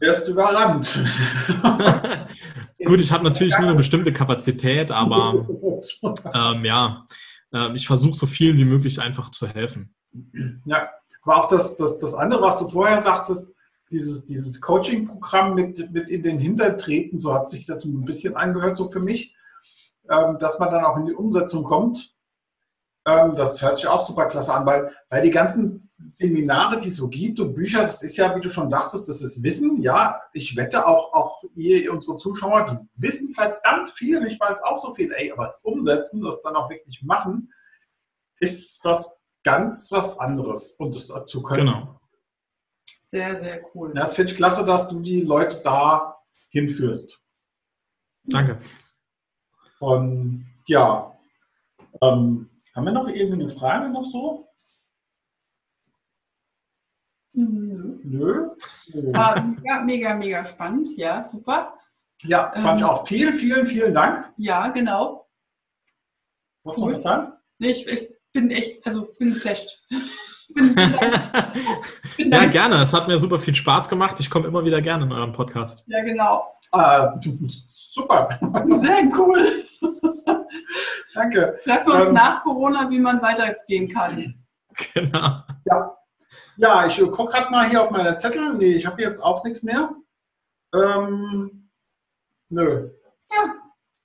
[0.00, 0.98] wirst du überrannt.
[2.84, 5.46] Gut, ich habe natürlich nur eine bestimmte Kapazität, aber
[6.34, 7.06] ähm, ja,
[7.52, 9.94] äh, ich versuche so viel wie möglich einfach zu helfen.
[10.64, 10.88] Ja,
[11.22, 13.52] aber auch das, das, das andere, was du vorher sagtest,
[13.90, 18.78] dieses, dieses Coaching-Programm mit, mit in den Hintertreten, so hat sich das ein bisschen angehört,
[18.78, 19.36] so für mich,
[20.08, 22.16] ähm, dass man dann auch in die Umsetzung kommt.
[23.04, 26.96] Ähm, das hört sich auch super klasse an, weil, weil die ganzen Seminare, die es
[26.96, 29.82] so gibt und Bücher, das ist ja, wie du schon sagtest, das ist Wissen.
[29.82, 34.62] Ja, ich wette auch, auch ihr, unsere Zuschauer, die wissen verdammt viel und ich weiß
[34.62, 35.12] auch so viel.
[35.12, 37.52] Ey, aber das Umsetzen, das dann auch wirklich machen,
[38.38, 41.66] ist was ganz was anderes und das zu können.
[41.66, 42.00] Genau.
[43.08, 43.92] Sehr, sehr cool.
[43.94, 46.16] Das finde ich klasse, dass du die Leute da
[46.50, 47.20] hinführst.
[48.24, 48.58] Danke.
[49.80, 51.12] Und ja,
[52.00, 54.48] ähm, haben wir noch irgendeine Frage noch so?
[57.34, 57.98] Nö.
[58.04, 58.50] Nö?
[59.12, 60.96] War mega, mega, mega spannend.
[60.96, 61.74] Ja, super.
[62.22, 63.06] Ja, fand ähm, ich auch.
[63.06, 64.32] Vielen, vielen, vielen Dank.
[64.36, 65.28] Ja, genau.
[66.64, 66.86] Muss cool.
[66.86, 67.32] noch was sagen?
[67.58, 69.84] Nee, ich, ich bin echt, also bin geflasht.
[72.18, 72.82] ja, gerne.
[72.82, 74.16] Es hat mir super viel Spaß gemacht.
[74.20, 75.84] Ich komme immer wieder gerne in euren Podcast.
[75.88, 76.46] Ja, genau.
[76.72, 77.08] Äh,
[77.70, 78.38] super.
[78.80, 79.46] Sehr cool.
[81.14, 81.58] Danke.
[81.62, 84.34] Treffen wir uns ähm, nach Corona, wie man weitergehen kann.
[84.94, 85.42] Genau.
[85.66, 85.96] Ja,
[86.56, 88.54] ja ich gucke gerade mal hier auf meine Zettel.
[88.54, 89.90] Nee, ich habe jetzt auch nichts mehr.
[90.74, 91.68] Ähm,
[92.48, 92.90] nö.
[93.30, 93.54] Ja.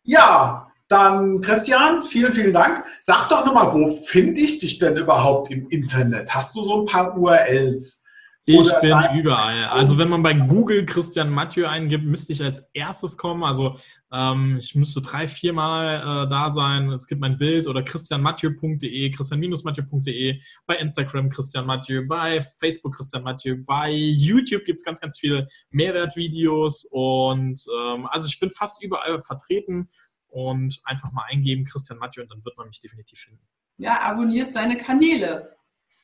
[0.03, 2.83] Ja, dann Christian, vielen, vielen Dank.
[3.01, 6.33] Sag doch nochmal, wo finde ich dich denn überhaupt im Internet?
[6.33, 8.03] Hast du so ein paar URLs?
[8.45, 9.65] Ich bin überall.
[9.65, 13.43] Also wenn man bei Google Christian Mathieu eingibt, müsste ich als erstes kommen.
[13.43, 13.77] Also
[14.11, 16.89] ähm, ich müsste drei, viermal äh, da sein.
[16.91, 23.57] Es gibt mein Bild oder christianmathieu.de, christian-mathieu.de, bei Instagram Christian Mathieu, bei Facebook Christian Mathieu,
[23.65, 29.21] bei YouTube gibt es ganz, ganz viele Mehrwertvideos und ähm, also ich bin fast überall
[29.21, 29.89] vertreten
[30.29, 33.41] und einfach mal eingeben Christian Mathieu und dann wird man mich definitiv finden.
[33.77, 35.55] Ja, abonniert seine Kanäle.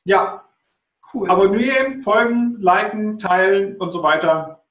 [0.03, 0.43] Ja,
[1.13, 1.29] cool.
[1.29, 4.65] Abonnieren, folgen, liken, teilen und so weiter.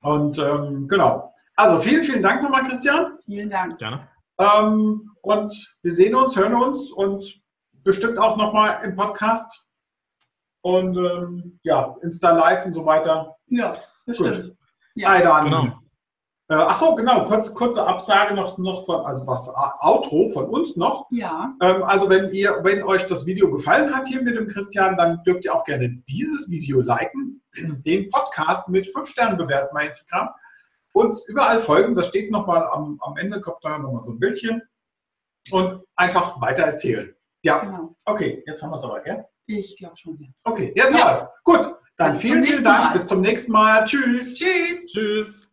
[0.00, 1.31] Und ähm, genau.
[1.62, 3.18] Also vielen, vielen Dank nochmal, Christian.
[3.24, 3.78] Vielen Dank.
[3.78, 4.08] Gerne.
[4.36, 7.40] Ähm, und wir sehen uns, hören uns und
[7.84, 9.64] bestimmt auch nochmal im Podcast.
[10.62, 13.36] Und ähm, ja, Insta Live und so weiter.
[13.46, 14.42] Ja, bestimmt.
[14.42, 14.56] Gut.
[14.96, 15.20] Ja.
[15.20, 15.44] dann.
[15.44, 15.64] Genau.
[16.48, 19.48] Äh, ach so, genau, kurz, kurze Absage noch, noch von, also was,
[19.80, 21.06] Outro von uns noch.
[21.12, 21.54] Ja.
[21.62, 25.22] Ähm, also wenn ihr, wenn euch das Video gefallen hat hier mit dem Christian, dann
[25.22, 27.40] dürft ihr auch gerne dieses Video liken,
[27.86, 30.28] den Podcast mit 5 Sternen bewerten bei Instagram
[30.92, 31.94] uns überall folgen.
[31.94, 34.62] Das steht nochmal am, am Ende, kommt da nochmal so ein Bildchen.
[35.50, 37.14] Und einfach weiter erzählen.
[37.42, 37.96] Ja, genau.
[38.04, 39.24] okay, jetzt haben wir es aber, gell?
[39.46, 40.28] Ich glaube schon, ja.
[40.44, 41.00] Okay, jetzt ja.
[41.00, 41.28] haben wir es.
[41.42, 42.84] Gut, dann Bis vielen, vielen Dank.
[42.84, 42.92] Mal.
[42.92, 43.84] Bis zum nächsten Mal.
[43.84, 44.36] Tschüss.
[44.36, 44.86] Tschüss.
[44.92, 45.52] Tschüss.